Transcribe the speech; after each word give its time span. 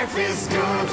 Life 0.00 0.18
is 0.18 0.48
good. 0.48 0.90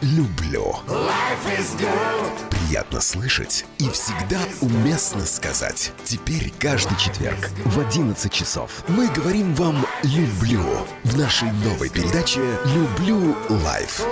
Люблю. 0.00 0.74
Life 0.88 1.60
is 1.60 1.78
good. 1.78 2.50
Приятно 2.50 3.00
слышать 3.00 3.64
и 3.78 3.88
всегда 3.90 4.40
уместно 4.60 5.24
сказать. 5.26 5.92
Теперь 6.02 6.52
каждый 6.58 6.98
четверг 6.98 7.50
в 7.64 7.78
11 7.78 8.32
часов 8.32 8.82
мы 8.88 9.06
говорим 9.06 9.54
вам 9.54 9.86
«люблю» 10.02 10.64
в 11.04 11.16
нашей 11.16 11.48
новой 11.64 11.88
передаче 11.88 12.40
«Люблю 12.74 13.36
лайф» 13.48 14.04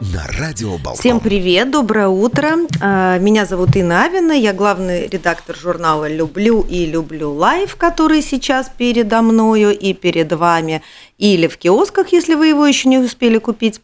на 0.00 0.26
Радио 0.38 0.78
Болтком. 0.78 0.96
Всем 0.96 1.20
привет, 1.20 1.70
доброе 1.70 2.08
утро. 2.08 2.52
А, 2.80 3.18
Меня 3.18 3.44
зовут 3.44 3.76
Инна 3.76 4.04
Авина, 4.04 4.32
я 4.32 4.54
главный 4.54 5.06
редактор 5.06 5.54
журнала 5.54 6.08
«Люблю 6.08 6.62
и 6.62 6.86
люблю 6.86 7.30
лайф», 7.30 7.76
который 7.76 8.22
сейчас 8.22 8.70
передо 8.74 9.20
мною 9.20 9.78
и 9.78 9.92
перед 9.92 10.32
вами, 10.32 10.82
или 11.18 11.46
в 11.46 11.58
киосках, 11.58 12.12
если 12.12 12.32
вы 12.32 12.48
его 12.48 12.66
еще 12.66 12.88
не 12.88 12.98
успели 12.98 13.36
купить. 13.36 13.82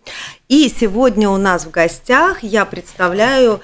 И 0.48 0.70
сегодня 0.70 1.28
у 1.28 1.36
нас 1.36 1.66
в 1.66 1.70
гостях 1.70 2.42
я 2.42 2.64
представляю 2.64 3.60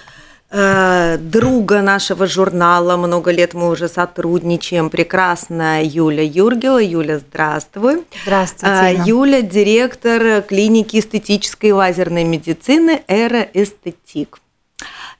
друга 0.50 1.82
нашего 1.82 2.26
журнала. 2.26 2.96
Много 2.96 3.32
лет 3.32 3.54
мы 3.54 3.70
уже 3.70 3.88
сотрудничаем. 3.88 4.88
Прекрасная 4.90 5.82
Юля 5.82 6.22
Юргела. 6.22 6.82
Юля, 6.82 7.18
здравствуй. 7.18 8.04
Здравствуйте, 8.22 8.94
Инна. 8.94 9.04
Юля– 9.04 9.42
директор 9.42 10.42
клиники 10.42 11.00
эстетической 11.00 11.70
и 11.70 11.72
лазерной 11.72 12.24
медицины 12.24 13.02
«Эра 13.08 13.48
Эстетик». 13.52 14.38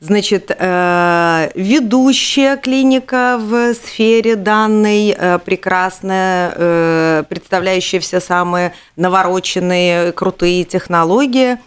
Значит, 0.01 0.51
э, 0.51 1.51
ведущая 1.55 2.57
клиника 2.57 3.39
в 3.41 3.75
сфере 3.75 4.37
данной, 4.37 5.17
э, 5.17 5.39
прекрасная, 5.39 6.53
э, 6.55 7.25
представляющая 7.29 8.01
все 8.01 8.21
самые 8.21 8.75
навороченные, 8.97 10.13
крутые 10.13 10.65
технологии. 10.65 11.59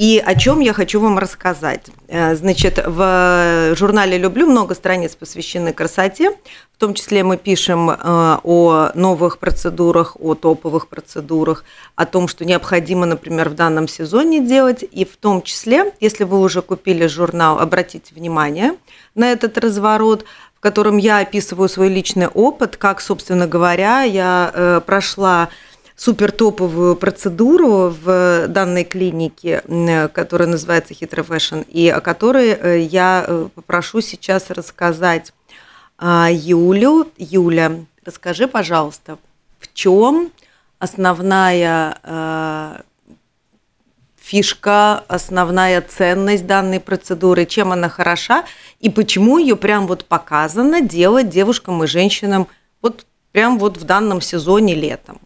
И 0.00 0.18
о 0.24 0.34
чем 0.34 0.60
я 0.60 0.72
хочу 0.72 0.98
вам 0.98 1.18
рассказать. 1.18 1.88
Э, 2.08 2.34
Значит, 2.34 2.82
в 2.86 3.74
журнале 3.76 4.16
«Люблю» 4.16 4.46
много 4.46 4.74
страниц 4.74 5.14
посвящены 5.14 5.74
красоте. 5.74 6.30
В 6.74 6.78
том 6.78 6.94
числе 6.94 7.22
мы 7.22 7.36
пишем 7.36 7.90
э, 7.90 7.96
о 8.02 8.92
новых 8.94 9.38
процедурах, 9.38 10.16
о 10.18 10.34
топовых 10.34 10.88
процедурах, 10.88 11.66
о 11.96 12.06
том, 12.06 12.28
что 12.28 12.46
необходимо, 12.46 13.04
например, 13.04 13.50
в 13.50 13.54
данном 13.54 13.88
сезоне 13.88 14.40
делать. 14.40 14.86
И 14.90 15.04
в 15.04 15.18
том 15.18 15.42
числе, 15.42 15.92
если 16.00 16.24
вы 16.24 16.40
уже 16.40 16.62
купили 16.62 17.06
журнал, 17.06 17.58
обратите 17.58 18.14
внимание 18.14 18.76
на 19.14 19.30
этот 19.30 19.58
разворот, 19.58 20.24
в 20.56 20.60
котором 20.60 20.96
я 20.96 21.18
описываю 21.18 21.68
свой 21.68 21.90
личный 21.90 22.28
опыт, 22.28 22.78
как, 22.78 23.02
собственно 23.02 23.46
говоря, 23.46 24.04
я 24.04 24.50
э, 24.54 24.80
прошла 24.86 25.50
супер 26.00 26.32
топовую 26.32 26.96
процедуру 26.96 27.94
в 28.02 28.48
данной 28.48 28.84
клинике, 28.84 29.62
которая 30.14 30.48
называется 30.48 30.94
Хитро 30.94 31.22
Fashion, 31.22 31.66
и 31.68 31.90
о 31.90 32.00
которой 32.00 32.52
э, 32.52 32.80
я 32.80 33.22
э, 33.28 33.48
попрошу 33.54 34.00
сейчас 34.00 34.48
рассказать 34.48 35.34
а, 35.98 36.30
Юлю. 36.32 37.06
Юля, 37.18 37.80
расскажи, 38.02 38.48
пожалуйста, 38.48 39.18
в 39.58 39.74
чем 39.74 40.32
основная 40.78 41.98
э, 42.02 42.80
фишка, 44.16 45.04
основная 45.06 45.82
ценность 45.82 46.46
данной 46.46 46.80
процедуры, 46.80 47.44
чем 47.44 47.72
она 47.72 47.90
хороша 47.90 48.46
и 48.78 48.88
почему 48.88 49.36
ее 49.36 49.54
прям 49.54 49.86
вот 49.86 50.06
показано 50.06 50.80
делать 50.80 51.28
девушкам 51.28 51.84
и 51.84 51.86
женщинам 51.86 52.48
вот 52.80 53.04
прям 53.32 53.58
вот 53.58 53.76
в 53.76 53.84
данном 53.84 54.22
сезоне 54.22 54.74
летом. 54.74 55.20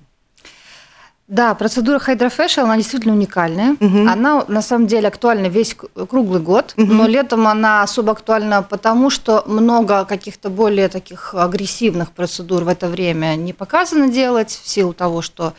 Да, 1.26 1.54
процедура 1.54 1.98
Hydrofacial, 1.98 2.64
она 2.64 2.76
действительно 2.76 3.14
уникальная. 3.14 3.76
Мгм. 3.80 4.08
Она 4.08 4.44
на 4.46 4.60
самом 4.60 4.86
деле 4.86 5.08
актуальна 5.08 5.46
весь 5.46 5.74
круглый 6.10 6.40
год, 6.42 6.74
Мгм. 6.76 6.96
но 6.98 7.06
летом 7.06 7.46
она 7.46 7.82
особо 7.82 8.12
актуальна 8.12 8.62
потому, 8.62 9.08
что 9.08 9.42
много 9.46 10.04
каких-то 10.04 10.50
более 10.50 10.88
таких 10.88 11.34
агрессивных 11.34 12.10
процедур 12.10 12.64
в 12.64 12.68
это 12.68 12.88
время 12.88 13.36
не 13.36 13.54
показано 13.54 14.08
делать 14.08 14.50
в 14.50 14.68
силу 14.68 14.92
того, 14.92 15.22
что, 15.22 15.54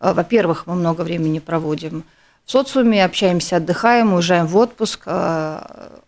э, 0.00 0.12
во-первых, 0.12 0.66
мы 0.66 0.74
много 0.74 1.02
времени 1.02 1.38
проводим 1.38 2.02
в 2.44 2.50
социуме, 2.50 3.04
общаемся, 3.04 3.56
отдыхаем, 3.56 4.12
уезжаем 4.14 4.46
в 4.48 4.56
отпуск. 4.56 5.02
э, 5.06 5.60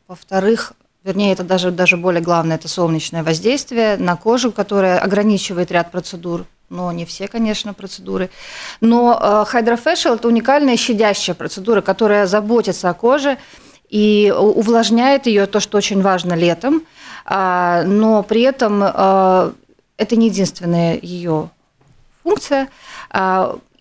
Во-вторых, 0.08 0.72
вернее, 1.04 1.32
это 1.32 1.42
даже, 1.44 1.70
даже 1.72 1.96
более 1.96 2.22
главное, 2.22 2.56
это 2.56 2.68
солнечное 2.68 3.22
воздействие 3.24 3.96
на 3.96 4.14
кожу, 4.16 4.52
которое 4.52 4.98
ограничивает 4.98 5.70
ряд 5.72 5.90
процедур, 5.92 6.44
но 6.68 6.92
не 6.92 7.04
все, 7.04 7.28
конечно, 7.28 7.74
процедуры. 7.74 8.30
Но 8.80 9.46
Hydrofacial– 9.52 10.14
это 10.16 10.28
уникальная 10.28 10.76
щадящая 10.76 11.34
процедура, 11.34 11.80
которая 11.80 12.26
заботится 12.26 12.90
о 12.90 12.94
коже 12.94 13.38
и 13.88 14.34
увлажняет 14.36 15.26
ее, 15.26 15.46
то, 15.46 15.60
что 15.60 15.78
очень 15.78 16.02
важно 16.02 16.34
летом, 16.34 16.82
А, 17.28 17.82
но 17.84 18.22
при 18.22 18.42
этом 18.42 18.82
э, 18.84 19.52
это 19.96 20.16
не 20.16 20.26
единственная 20.28 20.98
ее 21.00 21.50
функция. 22.22 22.68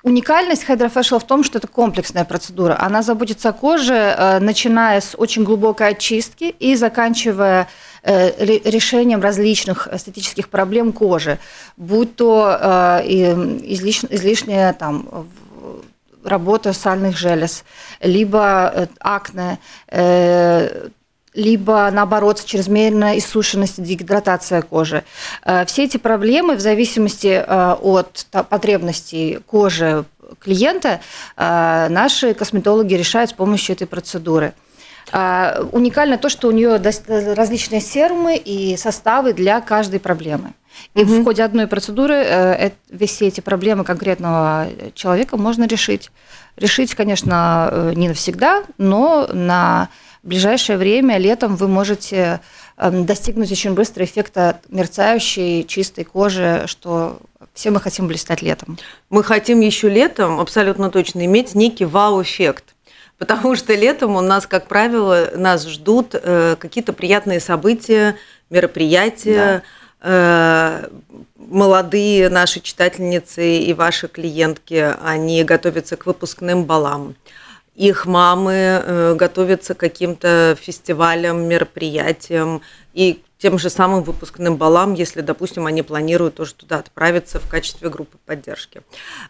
Уникальность 0.06 0.66
Hydrofacial 0.70 1.18
в 1.20 1.24
том, 1.24 1.44
что 1.44 1.58
это 1.58 1.68
комплексная 1.68 2.26
процедура. 2.26 2.78
Она 2.80 3.02
заботится 3.02 3.50
о 3.50 3.54
коже, 3.54 3.96
э, 3.96 4.38
начиная 4.40 5.02
с 5.02 5.16
очень 5.18 5.44
глубокой 5.44 5.88
очистки 5.90 6.44
и 6.60 6.76
заканчивая 6.76 7.68
э, 8.04 8.46
ре- 8.46 8.62
решением 8.66 9.20
различных 9.20 9.88
эстетических 9.92 10.50
проблем 10.50 10.94
кожи, 10.94 11.40
будь 11.76 12.16
то 12.16 12.56
э, 12.56 13.02
излишняя 13.08 14.74
там, 14.74 15.28
работа 16.24 16.74
сальных 16.74 17.18
желез, 17.18 17.64
либо 18.00 18.88
акне, 19.00 19.58
либо, 21.36 21.90
наоборот, 21.92 22.44
чрезмерная 22.44 23.18
иссушенность, 23.18 23.82
дегидратация 23.82 24.62
кожи. 24.62 25.04
Э, 25.44 25.66
Все 25.66 25.84
эти 25.84 25.98
проблемы 25.98 26.56
в 26.56 26.62
зависимости 26.62 27.44
э, 27.46 27.76
от 27.82 28.26
потребностей 28.50 29.40
кожи 29.46 30.06
клиента 30.40 31.02
э, 31.38 31.88
наши 31.90 32.34
косметологи 32.34 32.96
решают 32.96 33.30
с 33.30 33.34
помощью 33.34 33.76
этой 33.76 33.88
процедуры. 33.88 34.54
Уникально 35.12 36.18
то, 36.18 36.30
что 36.30 36.48
у 36.48 36.52
нее 36.52 36.82
различные 37.36 37.80
серумы 37.80 38.36
и 38.38 38.76
составы 38.76 39.34
для 39.34 39.62
каждой 39.62 40.00
проблемы. 40.00 40.54
И 40.94 41.04
в 41.04 41.24
ходе 41.24 41.44
одной 41.44 41.68
процедуры 41.68 42.16
э, 42.16 42.72
э, 42.90 43.06
все 43.06 43.28
эти 43.28 43.42
проблемы 43.42 43.84
конкретного 43.84 44.68
человека 44.94 45.38
можно 45.38 45.66
решить. 45.66 46.12
Решить, 46.58 46.96
конечно, 46.96 47.70
э, 47.72 47.94
не 47.96 48.08
навсегда, 48.08 48.64
но 48.78 49.28
на 49.34 49.90
ближайшее 50.24 50.78
время, 50.78 51.18
летом, 51.18 51.56
вы 51.56 51.68
можете 51.68 52.42
эм, 52.78 53.06
достигнуть 53.06 53.52
очень 53.52 53.74
быстро 53.74 54.04
эффекта 54.04 54.60
мерцающей, 54.70 55.64
чистой 55.66 56.04
кожи, 56.04 56.64
что 56.66 57.20
все 57.54 57.72
мы 57.72 57.80
хотим 57.80 58.08
блистать 58.08 58.42
летом. 58.42 58.78
Мы 59.10 59.24
хотим 59.24 59.62
еще 59.62 59.88
летом 59.88 60.40
абсолютно 60.40 60.90
точно 60.90 61.26
иметь 61.26 61.56
некий 61.56 61.86
вау-эффект. 61.86 62.76
Потому 63.18 63.56
что 63.56 63.74
летом 63.74 64.16
у 64.16 64.22
нас, 64.22 64.46
как 64.46 64.68
правило, 64.68 65.30
нас 65.36 65.66
ждут 65.66 66.10
э, 66.14 66.58
какие-то 66.60 66.92
приятные 66.92 67.40
события, 67.40 68.18
мероприятия. 68.50 69.62
Э, 69.64 69.85
молодые 71.38 72.30
наши 72.30 72.60
читательницы 72.60 73.58
и 73.60 73.74
ваши 73.74 74.08
клиентки, 74.08 74.96
они 75.04 75.44
готовятся 75.44 75.98
к 75.98 76.06
выпускным 76.06 76.66
балам. 76.66 77.16
Их 77.76 78.06
мамы 78.06 78.54
э, 78.54 79.16
готовятся 79.16 79.74
к 79.74 79.80
каким-то 79.80 80.56
фестивалям, 80.60 81.46
мероприятиям 81.46 82.62
и 82.94 83.22
тем 83.38 83.60
же 83.60 83.70
самым 83.70 84.02
выпускным 84.04 84.56
балам, 84.56 84.94
если, 84.94 85.22
допустим, 85.22 85.66
они 85.66 85.82
планируют 85.82 86.36
тоже 86.36 86.54
туда 86.54 86.80
отправиться 86.80 87.40
в 87.40 87.50
качестве 87.50 87.90
группы 87.90 88.18
поддержки. 88.26 88.82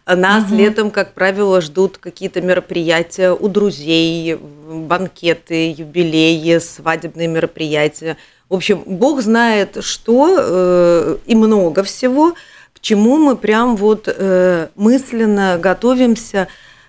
Нас 0.06 0.48
летом, 0.50 0.92
как 0.92 1.12
правило, 1.12 1.60
ждут 1.60 1.98
какие-то 1.98 2.40
мероприятия 2.40 3.32
у 3.32 3.48
друзей, 3.48 4.36
банкеты, 4.36 5.72
юбилеи, 5.72 6.58
свадебные 6.58 7.26
мероприятия. 7.26 8.16
В 8.48 8.54
общем, 8.54 8.82
Бог 8.86 9.22
знает 9.22 9.78
что 9.80 10.36
э, 10.38 11.16
и 11.26 11.34
много 11.34 11.82
всего, 11.82 12.34
к 12.72 12.80
чему 12.80 13.16
мы 13.16 13.36
прям 13.36 13.76
вот 13.76 14.06
э, 14.06 14.68
мысленно 14.76 15.58
готовимся 15.60 16.46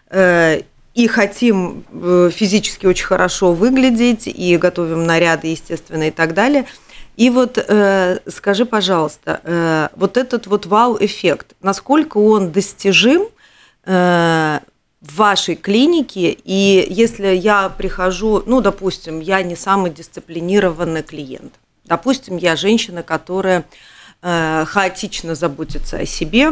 э, 0.10 0.62
и 0.94 1.08
хотим 1.08 1.84
э, 1.92 2.30
физически 2.32 2.86
очень 2.86 3.06
хорошо 3.06 3.54
выглядеть, 3.54 4.28
и 4.28 4.58
готовим 4.58 5.06
наряды, 5.06 5.48
естественно, 5.48 6.08
и 6.08 6.12
так 6.12 6.34
далее. 6.34 6.66
И 7.16 7.32
вот 7.32 7.58
э, 7.58 8.20
скажи, 8.28 8.66
пожалуйста, 8.66 9.42
э, 9.44 9.88
вот 9.96 10.18
этот 10.18 10.46
вот 10.46 10.68
вау-эффект, 10.68 11.56
насколько 11.62 12.18
он 12.18 12.52
достижим 12.52 13.24
э, 13.86 14.60
в 15.08 15.16
вашей 15.16 15.56
клинике, 15.56 16.38
и 16.44 16.86
если 16.90 17.28
я 17.28 17.70
прихожу, 17.70 18.44
ну, 18.46 18.62
допустим, 18.62 19.20
я 19.20 19.42
не 19.42 19.56
самый 19.56 19.92
дисциплинированный 19.92 21.04
клиент, 21.04 21.54
допустим, 21.86 22.38
я 22.38 22.56
женщина, 22.56 23.04
которая 23.04 23.66
э, 24.22 24.66
хаотично 24.68 25.36
заботится 25.36 25.98
о 25.98 26.06
себе, 26.06 26.52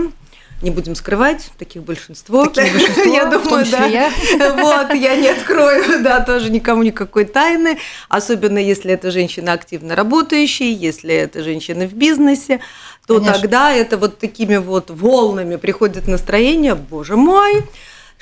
Не 0.62 0.72
будем 0.72 0.96
скрывать, 0.96 1.52
таких 1.60 1.84
большинство. 1.84 2.46
Таких 2.46 2.72
большинство, 2.80 3.14
я 3.14 3.26
думаю, 3.26 3.66
да. 3.70 3.86
я. 3.88 4.10
Вот, 4.56 4.94
я 4.94 5.18
не 5.18 5.28
открою, 5.28 5.84
да, 6.02 6.22
тоже 6.22 6.50
никому 6.50 6.82
никакой 6.84 7.26
тайны, 7.26 7.78
особенно 8.08 8.58
если 8.58 8.94
это 8.94 9.12
женщина 9.12 9.52
активно 9.52 9.96
работающая, 9.98 10.72
если 10.72 11.14
это 11.14 11.44
женщина 11.44 11.86
в 11.88 11.94
бизнесе, 11.94 12.62
то 13.06 13.16
Конечно. 13.16 13.42
тогда 13.42 13.74
это 13.74 13.98
вот 13.98 14.18
такими 14.18 14.56
вот 14.56 14.90
волнами 14.90 15.58
приходит 15.58 16.08
настроение, 16.08 16.76
боже 16.76 17.18
мой, 17.18 17.66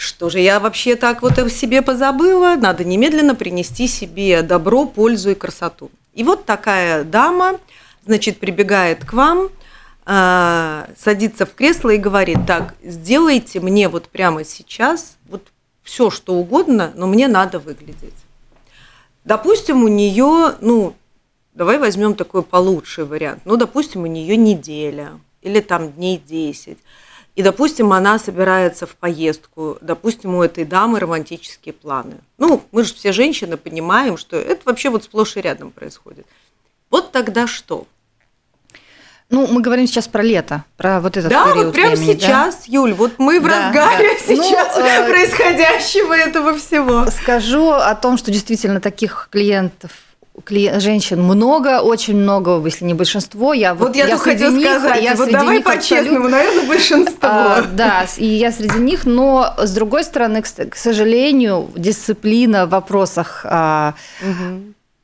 что 0.04 0.30
же 0.30 0.40
я 0.40 0.60
вообще 0.60 0.96
так 0.96 1.22
вот 1.22 1.40
о 1.40 1.50
себе 1.50 1.82
позабыла? 1.82 2.56
Надо 2.56 2.84
немедленно 2.84 3.36
принести 3.36 3.88
себе 3.88 4.42
добро, 4.42 4.86
пользу 4.86 5.32
и 5.32 5.36
красоту. 5.36 5.90
И 6.14 6.24
вот 6.24 6.46
такая 6.46 7.04
дама, 7.04 7.60
значит, 8.06 8.40
прибегает 8.40 9.06
к 9.06 9.14
вам, 9.14 9.50
а, 10.06 10.90
садится 10.98 11.46
в 11.46 11.54
кресло 11.56 11.90
и 11.92 11.98
говорит, 11.98 12.40
так, 12.46 12.76
сделайте 12.84 13.62
мне 13.62 13.88
вот 13.88 14.10
прямо 14.10 14.44
сейчас 14.44 15.18
вот 15.30 15.48
все, 15.84 16.10
что 16.10 16.34
угодно, 16.36 16.92
но 16.96 17.08
мне 17.08 17.28
надо 17.28 17.60
выглядеть. 17.60 18.14
Допустим, 19.24 19.84
у 19.84 19.88
нее, 19.88 20.56
ну, 20.60 20.96
давай 21.54 21.78
возьмем 21.78 22.16
такой 22.16 22.44
получший 22.44 23.06
вариант. 23.06 23.44
Ну, 23.46 23.56
допустим, 23.56 24.04
у 24.04 24.08
нее 24.08 24.36
неделя 24.36 25.20
или 25.42 25.62
там 25.62 25.94
дней 25.94 26.18
10. 26.18 26.78
И, 27.36 27.42
допустим, 27.42 27.94
она 27.94 28.20
собирается 28.20 28.86
в 28.86 28.96
поездку, 28.96 29.78
допустим, 29.82 30.36
у 30.36 30.44
этой 30.44 30.66
дамы 30.66 31.00
романтические 31.00 31.74
планы. 31.74 32.18
Ну, 32.38 32.64
мы 32.72 32.84
же 32.84 32.94
все 32.94 33.12
женщины 33.12 33.58
понимаем, 33.58 34.18
что 34.18 34.38
это 34.38 34.62
вообще 34.66 34.90
вот 34.90 35.04
сплошь 35.06 35.36
и 35.38 35.42
рядом 35.42 35.72
происходит. 35.72 36.28
Вот 36.92 37.12
тогда 37.12 37.48
что? 37.48 37.88
Ну, 39.30 39.48
мы 39.48 39.62
говорим 39.62 39.88
сейчас 39.88 40.08
про 40.08 40.22
лето, 40.22 40.64
про 40.78 41.00
вот 41.02 41.18
этот 41.18 41.32
да, 41.32 41.46
период 41.46 41.66
вот 41.68 41.74
прямо 41.74 41.96
времени, 41.96 42.14
да? 42.14 42.20
сейчас, 42.20 42.68
Юль, 42.68 42.94
вот 42.94 43.14
мы 43.18 43.40
в 43.40 43.46
Да, 43.46 43.66
разгаре 43.72 44.10
да. 44.10 44.36
Ну, 44.36 44.44
сейчас 44.44 44.78
э, 44.78 45.08
происходящего 45.10 46.14
этого 46.16 46.56
всего. 46.56 47.08
Скажу 47.10 47.72
о 47.72 47.96
том, 47.96 48.18
что 48.20 48.30
действительно 48.30 48.80
таких 48.80 49.30
клиентов 49.32 49.90
клиен- 49.92 50.13
женщин 50.48 51.22
много, 51.22 51.82
очень 51.82 52.16
много, 52.16 52.62
если 52.66 52.86
не 52.86 52.94
большинство. 52.94 53.54
Я 53.54 53.74
Вот 53.76 53.96
я, 53.96 54.08
тут 54.08 54.22
среди 54.22 54.46
хотела 54.46 54.56
них, 54.56 54.70
сказать, 54.70 55.04
я 55.04 55.16
вот 55.16 55.32
давай 55.32 55.62
по-честному, 55.62 56.28
наверное, 56.28 56.68
большинство. 56.68 57.30
А, 57.30 57.62
да, 57.62 58.06
и 58.18 58.26
я 58.26 58.52
среди 58.52 58.80
них, 58.80 59.06
но 59.06 59.54
с 59.58 59.72
другой 59.72 60.04
стороны, 60.04 60.42
к, 60.42 60.76
сожалению, 60.76 61.70
дисциплина 61.76 62.66
в 62.66 62.70
вопросах 62.70 63.46
а. 63.46 63.94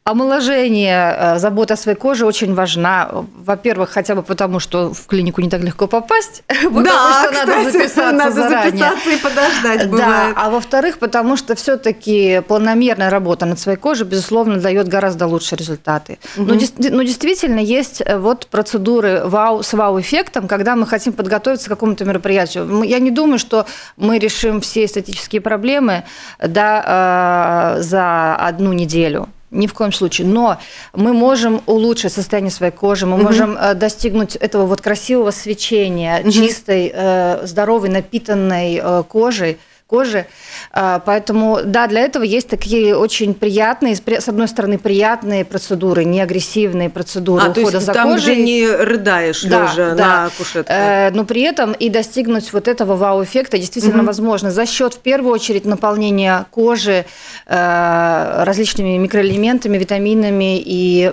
Омоложения, 0.09 1.15
а, 1.35 1.39
забота 1.39 1.73
о 1.73 1.77
своей 1.77 1.97
коже 1.97 2.25
очень 2.25 2.53
важна. 2.53 3.09
Во-первых, 3.45 3.89
хотя 3.89 4.15
бы 4.15 4.23
потому, 4.23 4.59
что 4.59 4.93
в 4.93 5.05
клинику 5.07 5.41
не 5.41 5.49
так 5.49 5.61
легко 5.61 5.87
попасть, 5.87 6.43
потому 6.47 6.81
Да, 6.83 7.23
что 7.23 7.31
надо 7.33 7.51
кстати, 7.51 7.71
записаться 7.77 8.11
надо 8.11 8.31
заранее. 8.31 8.71
записаться 8.71 9.09
и 9.09 9.17
подождать, 9.17 9.91
Да, 9.91 10.33
а 10.35 10.49
во-вторых, 10.49 10.99
потому 10.99 11.37
что 11.37 11.55
все-таки 11.55 12.41
планомерная 12.47 13.09
работа 13.09 13.45
над 13.45 13.59
своей 13.59 13.77
кожей, 13.77 14.05
безусловно, 14.05 14.57
дает 14.57 14.87
гораздо 14.87 15.27
лучшие 15.27 15.57
результаты. 15.57 16.17
Но, 16.35 16.55
дес- 16.55 16.73
но 16.77 17.03
действительно 17.03 17.59
есть 17.59 18.01
э, 18.05 18.17
вот 18.17 18.47
процедуры 18.47 19.21
вау, 19.25 19.63
с 19.63 19.73
вау-эффектом, 19.73 20.47
когда 20.47 20.75
мы 20.75 20.85
хотим 20.87 21.13
подготовиться 21.13 21.67
к 21.67 21.69
какому-то 21.69 22.05
мероприятию. 22.05 22.83
Я 22.83 22.99
не 22.99 23.11
думаю, 23.11 23.39
что 23.39 23.65
мы 23.97 24.19
решим 24.19 24.61
все 24.61 24.85
эстетические 24.85 25.41
проблемы 25.41 26.03
да, 26.39 27.75
э, 27.77 27.81
за 27.81 28.35
одну 28.35 28.73
неделю. 28.73 29.27
Ни 29.51 29.65
в 29.65 29.73
коем 29.73 29.91
случае. 29.91 30.27
Но 30.27 30.59
мы 30.93 31.13
можем 31.13 31.61
улучшить 31.65 32.13
состояние 32.13 32.51
своей 32.51 32.71
кожи, 32.71 33.07
мы 33.07 33.17
можем 33.17 33.57
э, 33.57 33.73
достигнуть 33.73 34.35
этого 34.35 34.65
вот 34.65 34.81
красивого 34.81 35.31
свечения, 35.31 36.23
чистой, 36.29 36.91
э, 36.93 37.45
здоровой, 37.45 37.89
напитанной 37.89 38.79
э, 38.81 39.03
кожей 39.07 39.57
кожи. 39.89 40.27
А, 40.71 40.99
Поэтому, 40.99 41.61
да, 41.65 41.87
для 41.87 42.01
этого 42.01 42.23
есть 42.23 42.47
такие 42.47 42.95
очень 42.95 43.33
приятные, 43.33 43.95
с 43.95 44.27
одной 44.29 44.47
стороны, 44.47 44.77
приятные 44.77 45.43
процедуры, 45.43 46.03
не 46.05 46.21
агрессивные 46.21 46.89
процедуры 46.89 47.41
А, 47.43 47.45
то 47.51 47.61
ухода 47.61 47.77
есть 47.77 47.85
за 47.87 47.93
там, 47.93 48.11
кожей. 48.11 48.35
где 48.35 48.43
не 48.43 48.67
рыдаешь 48.67 49.41
Да, 49.43 49.63
лежа 49.63 49.95
да. 49.95 50.23
на 50.25 50.29
кушетке. 50.37 50.71
Э, 50.71 51.09
но 51.11 51.25
при 51.25 51.41
этом 51.41 51.71
и 51.73 51.89
достигнуть 51.89 52.53
вот 52.53 52.67
этого 52.67 52.95
вау-эффекта 52.95 53.57
действительно 53.57 53.97
Мгм. 53.97 54.05
возможно 54.07 54.51
за 54.51 54.65
счет, 54.67 54.93
в 54.93 54.99
первую 54.99 55.33
очередь, 55.33 55.65
наполнения 55.65 56.45
кожи 56.51 57.05
э, 57.47 58.43
различными 58.43 58.97
микроэлементами, 58.97 59.77
витаминами 59.77 60.59
и 60.63 61.11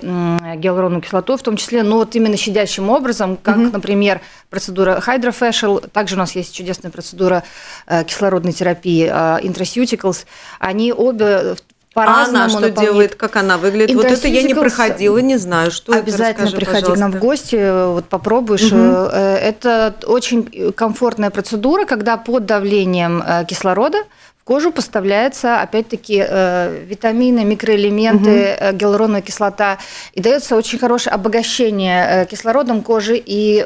гиалуроновой 0.57 1.01
кислотой 1.01 1.37
в 1.37 1.41
том 1.41 1.57
числе, 1.57 1.81
но 1.83 1.97
вот 1.97 2.15
именно 2.15 2.37
щадящим 2.37 2.89
образом, 2.89 3.37
как, 3.41 3.57
Мгм. 3.57 3.71
например, 3.73 4.21
процедура 4.49 5.01
Hydrofacial, 5.05 5.89
также 5.89 6.15
у 6.15 6.19
нас 6.19 6.35
есть 6.35 6.53
чудесная 6.55 6.91
процедура 6.91 7.43
э, 7.87 8.03
кислородной 8.03 8.53
терапии 8.53 8.66
э, 8.75 9.39
Intraceuticals, 9.43 10.25
они 10.59 10.91
обе 10.93 11.55
а 11.97 12.05
по-разному 12.05 12.43
она 12.43 12.49
что 12.49 12.59
наполняют. 12.59 12.93
делает, 12.93 13.15
как 13.15 13.35
она 13.37 13.57
выглядит? 13.57 13.95
Вот 13.95 14.05
это 14.05 14.27
я 14.27 14.43
не 14.43 14.53
проходила, 14.53 15.17
не 15.17 15.37
знаю, 15.37 15.71
что 15.71 15.93
это. 15.93 16.01
Обязательно 16.01 16.45
Расскажи, 16.45 16.65
приходи 16.65 16.93
к 16.93 16.97
нам 16.97 17.11
в 17.11 17.17
гости, 17.17 17.87
вот 17.91 18.05
попробуешь. 18.05 18.69
Э, 18.71 19.37
Это 19.37 19.95
очень 20.05 20.73
комфортная 20.73 21.31
процедура, 21.31 21.85
когда 21.85 22.17
под 22.17 22.45
давлением 22.45 23.23
э, 23.25 23.45
кислорода 23.45 23.97
в 24.39 24.43
кожу 24.43 24.71
поставляется, 24.71 25.59
опять-таки, 25.59 26.23
э, 26.23 26.83
витамины, 26.85 27.43
микроэлементы, 27.43 28.29
э, 28.29 28.73
гиалуроновая 28.73 29.23
кислота, 29.23 29.79
и 30.13 30.21
дается 30.21 30.55
очень 30.55 30.77
хорошее 30.77 31.15
обогащение 31.15 32.27
кислородом 32.29 32.83
кожи 32.83 33.17
и 33.17 33.65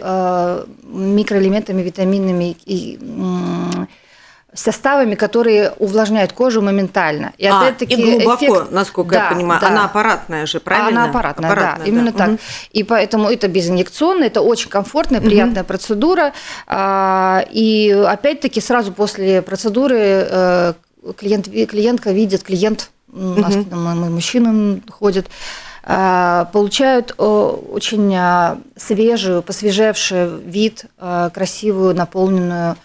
микроэлементами, 0.83 1.81
витаминами 1.81 2.55
и 2.65 2.97
составами, 4.53 5.15
которые 5.15 5.71
увлажняют 5.79 6.33
кожу 6.33 6.61
моментально. 6.61 7.31
И 7.37 7.45
А, 7.47 7.59
опять-таки 7.61 7.93
и 7.93 8.17
глубоко, 8.19 8.45
эффект- 8.45 8.71
насколько 8.71 9.15
я 9.15 9.21
Да, 9.29 9.35
понимаю. 9.35 9.61
да. 9.61 9.67
Она 9.67 9.85
аппаратная 9.85 10.45
же, 10.45 10.59
правильно? 10.59 11.03
Она 11.03 11.09
аппаратная, 11.09 11.55
да, 11.55 11.77
именно 11.85 12.11
так. 12.11 12.27
Мгм. 12.27 12.39
И 12.73 12.83
поэтому 12.83 13.29
это 13.29 13.47
безинъекционная, 13.47 14.27
это 14.27 14.41
очень 14.41 14.69
комфортная, 14.69 15.21
приятная 15.21 15.63
процедура. 15.63 16.33
А, 16.67 17.45
И 17.49 17.91
опять-таки 17.91 18.59
сразу 18.61 18.91
после 18.91 19.41
процедуры 19.41 19.97
э, 19.99 20.73
клиент, 21.17 21.45
клиентка 21.47 22.11
видит, 22.11 22.43
клиент, 22.43 22.91
м, 23.13 23.37
у 23.37 23.39
нас 23.39 23.55
мы- 23.55 24.09
мужчины 24.09 24.81
ходят, 24.89 25.27
а, 25.83 26.45
получают 26.51 27.15
э, 27.17 27.23
очень 27.23 28.13
а, 28.15 28.57
свежую, 28.75 29.41
посвежевший 29.43 30.27
вид, 30.45 30.85
а, 30.99 31.29
красивую, 31.29 31.95
наполненную 31.95 32.75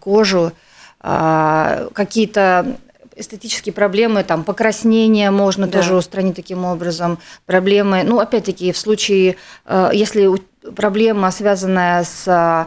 кожу, 0.00 0.52
какие-то 1.00 2.76
эстетические 3.16 3.72
проблемы, 3.72 4.22
там, 4.22 4.44
покраснение 4.44 5.30
можно 5.30 5.66
Да. 5.66 5.78
тоже 5.78 5.96
устранить 5.96 6.36
таким 6.36 6.64
образом, 6.64 7.18
проблемы, 7.46 8.04
ну, 8.04 8.20
опять-таки, 8.20 8.70
в 8.72 8.78
случае, 8.78 9.36
э, 9.66 9.90
если 9.92 10.28
проблема, 10.76 11.30
связанная 11.32 12.04
с 12.04 12.24
э, 12.26 12.66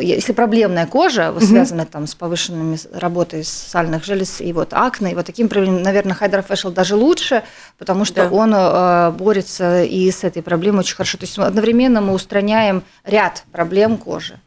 если 0.00 0.32
проблемная 0.32 0.86
кожа, 0.86 1.32
вот 1.32 1.42
Мгм. 1.42 1.50
связанная 1.50 1.84
там 1.84 2.06
с 2.06 2.14
повышенными 2.14 2.78
работой 2.92 3.42
сальных 3.44 4.04
желез 4.04 4.40
и 4.40 4.52
вот 4.52 4.72
акне, 4.72 5.10
и 5.10 5.14
вот 5.16 5.26
таким 5.26 5.48
проблемам, 5.48 5.82
наверное, 5.82 6.14
Hydrofacial 6.18 6.70
даже 6.70 6.94
лучше, 6.94 7.42
потому 7.76 8.04
что 8.04 8.28
Да. 8.28 8.30
он 8.30 8.54
э, 8.54 9.10
борется 9.10 9.82
и 9.82 10.08
с 10.10 10.22
этой 10.22 10.42
проблемой 10.42 10.80
очень 10.80 10.94
хорошо. 10.94 11.18
То 11.18 11.24
есть 11.24 11.36
одновременно 11.38 12.00
мы 12.00 12.12
устраняем 12.12 12.84
ряд 13.04 13.42
проблем 13.52 13.96
кожи. 13.98 14.38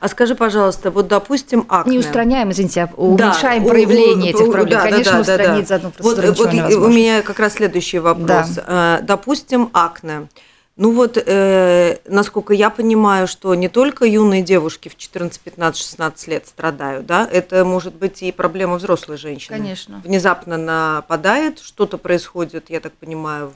А 0.00 0.08
скажи, 0.08 0.34
пожалуйста, 0.34 0.90
вот, 0.90 1.08
допустим, 1.08 1.66
акне. 1.68 1.92
Не 1.92 1.98
устраняем, 1.98 2.50
извините, 2.50 2.82
а 2.84 2.86
Да, 2.86 2.92
уменьшаем 2.96 3.66
у- 3.66 3.68
проявление 3.68 4.32
у- 4.32 4.36
этих 4.36 4.50
проблем. 4.50 4.68
да, 4.70 4.76
да, 4.84 4.90
Конечно, 4.90 5.12
да, 5.12 5.16
да, 5.16 5.20
устранить 5.20 5.60
да. 5.62 5.66
за 5.68 5.74
одну 5.74 5.92
Вот, 5.98 6.16
процедуру 6.16 6.32
вот 6.48 6.52
ничего 6.54 6.68
и- 6.70 6.74
у 6.76 6.88
меня 6.88 7.22
как 7.22 7.38
раз 7.38 7.52
следующий 7.54 7.98
вопрос. 7.98 8.58
Э, 8.66 9.00
Допустим, 9.02 9.68
акне. 9.74 10.28
Ну 10.76 10.92
вот, 10.92 11.18
э, 11.18 11.98
насколько 12.06 12.54
я 12.54 12.70
понимаю, 12.70 13.26
что 13.28 13.54
не 13.54 13.68
только 13.68 14.06
юные 14.06 14.40
девушки 14.40 14.88
в 14.88 14.96
14, 14.96 15.38
15, 15.42 15.82
16 15.82 16.26
лет 16.28 16.46
страдают, 16.46 17.04
да, 17.04 17.28
это 17.30 17.66
может 17.66 17.94
быть 17.94 18.22
и 18.22 18.32
проблема 18.32 18.76
взрослой 18.76 19.18
женщины. 19.18 19.54
Конечно. 19.58 20.00
Внезапно 20.02 20.56
нападает, 20.56 21.58
что-то 21.58 21.98
происходит, 21.98 22.70
я 22.70 22.80
так 22.80 22.94
понимаю, 22.94 23.52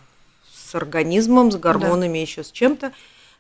с 0.69 0.75
организмом, 0.75 1.51
с 1.51 1.57
гормонами, 1.57 2.19
еще 2.19 2.45
с 2.45 2.51
чем-то. 2.51 2.93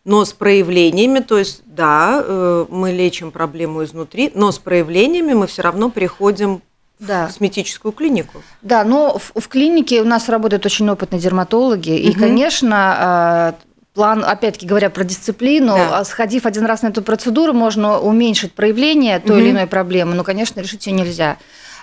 Но 0.04 0.24
с 0.26 0.32
проявлениями, 0.34 1.20
то 1.20 1.38
есть, 1.38 1.62
да, 1.64 2.22
э, 2.22 2.66
мы 2.68 2.92
лечим 2.92 3.30
проблему 3.30 3.84
изнутри, 3.84 4.30
но 4.34 4.52
с 4.52 4.58
проявлениями 4.58 5.32
мы 5.32 5.46
все 5.46 5.62
равно 5.62 5.88
приходим 5.88 6.60
Да. 6.98 7.24
в 7.24 7.28
косметическую 7.28 7.92
клинику. 7.92 8.42
Да, 8.60 8.84
но 8.84 9.18
в, 9.18 9.40
в 9.40 9.48
клинике 9.48 10.02
у 10.02 10.04
нас 10.04 10.28
работают 10.28 10.66
очень 10.66 10.88
опытные 10.90 11.20
дерматологи, 11.20 11.96
и, 11.98 12.10
Мгм. 12.10 12.20
конечно, 12.20 13.54
э, 13.58 13.64
план, 13.94 14.22
опять-таки 14.26 14.66
говоря 14.66 14.90
про 14.90 15.04
дисциплину, 15.04 15.74
Да. 15.74 16.00
а 16.00 16.04
сходив 16.04 16.44
один 16.44 16.66
раз 16.66 16.82
на 16.82 16.88
эту 16.88 17.00
процедуру, 17.00 17.54
можно 17.54 17.98
уменьшить 17.98 18.52
проявление 18.52 19.20
той 19.20 19.36
Мгм. 19.36 19.44
или 19.44 19.50
иной 19.52 19.66
проблемы, 19.66 20.14
но, 20.14 20.22
конечно, 20.22 20.60
решить 20.60 20.86
ее 20.86 20.92
нельзя. 20.92 21.38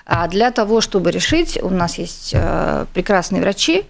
А 0.06 0.28
для 0.28 0.51
того, 0.51 0.80
чтобы 0.82 1.10
решить, 1.10 1.58
у 1.62 1.70
нас 1.72 1.98
есть 1.98 2.32
э, 2.36 2.86
прекрасные 2.94 3.42
врачи, 3.42 3.86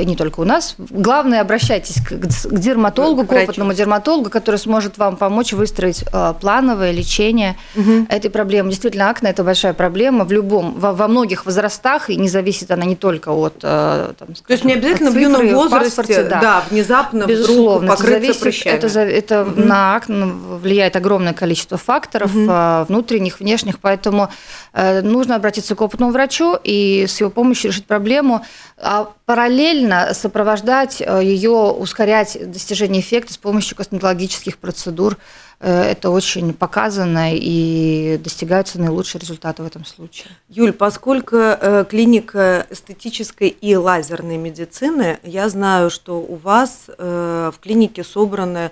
и 0.00 0.04
не 0.04 0.16
только 0.16 0.40
у 0.40 0.44
нас. 0.44 0.74
Главное, 0.78 1.40
обращайтесь 1.40 2.00
к, 2.00 2.08
к 2.08 2.58
дерматологу, 2.58 3.24
к, 3.24 3.28
к 3.28 3.32
опытному 3.32 3.74
дерматологу, 3.74 4.30
который 4.30 4.56
сможет 4.56 4.96
вам 4.96 5.16
помочь 5.16 5.52
выстроить 5.52 6.02
э, 6.12 6.34
плановое 6.40 6.92
лечение 6.92 7.56
угу. 7.76 8.06
этой 8.08 8.30
проблемы. 8.30 8.70
Действительно, 8.70 9.10
акне– 9.10 9.30
это 9.30 9.44
большая 9.44 9.74
проблема 9.74 10.24
в 10.24 10.32
любом, 10.32 10.74
во, 10.80 10.92
во 10.92 11.08
многих 11.08 11.44
возрастах, 11.44 12.08
и 12.08 12.16
не 12.16 12.28
зависит 12.28 12.70
она 12.70 12.84
не 12.84 12.96
только 12.96 13.28
от 13.28 13.58
там, 13.58 14.14
скажем, 14.16 14.44
То 14.46 14.52
есть 14.52 14.64
не 14.64 14.72
обязательно 14.72 15.10
цифры, 15.10 15.20
в 15.20 15.44
юном 15.44 15.54
возрасте, 15.54 16.22
да, 16.24 16.40
да 16.40 16.64
внезапно 16.70 17.24
Безусловно, 17.24 17.92
вдруг 17.92 17.98
покрыться 17.98 18.48
это 18.70 18.88
зависит, 18.88 19.30
Это, 19.30 19.42
это 19.42 19.42
угу. 19.42 19.60
на 19.60 19.94
акне 19.94 20.24
влияет 20.24 20.96
огромное 20.96 21.34
количество 21.34 21.76
факторов, 21.76 22.34
угу. 22.34 22.50
внутренних, 22.88 23.40
внешних, 23.40 23.78
поэтому 23.78 24.30
нужно 24.72 25.36
обратиться 25.36 25.74
к 25.74 25.80
опытному 25.82 26.12
врачу 26.12 26.56
и 26.64 27.04
с 27.06 27.20
его 27.20 27.30
помощью 27.30 27.70
решить 27.70 27.86
проблему, 27.86 28.42
а 28.78 29.08
параллельно 29.26 29.65
сопровождать 30.12 31.00
э, 31.00 31.20
ее, 31.22 31.50
ускорять 31.50 32.38
достижение 32.50 33.00
эффекта 33.00 33.32
с 33.32 33.38
помощью 33.38 33.76
косметологических 33.76 34.58
процедур. 34.58 35.16
Э, 35.60 35.82
это 35.82 36.10
очень 36.10 36.52
показано 36.52 37.34
и 37.34 38.18
достигаются 38.22 38.80
наилучшие 38.80 39.20
результаты 39.20 39.62
в 39.62 39.66
этом 39.66 39.84
случае. 39.84 40.28
Юль, 40.48 40.72
поскольку 40.72 41.36
э, 41.36 41.84
клиника 41.88 42.66
эстетической 42.70 43.48
и 43.48 43.76
лазерной 43.76 44.36
медицины, 44.36 45.18
я 45.22 45.48
знаю, 45.48 45.90
что 45.90 46.20
у 46.20 46.36
вас 46.36 46.86
в 46.96 47.54
клинике 47.60 48.04
собраны 48.04 48.70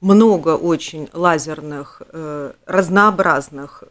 много 0.00 0.56
очень 0.56 1.08
лазерных, 1.12 2.02
разнообразных 2.66 3.84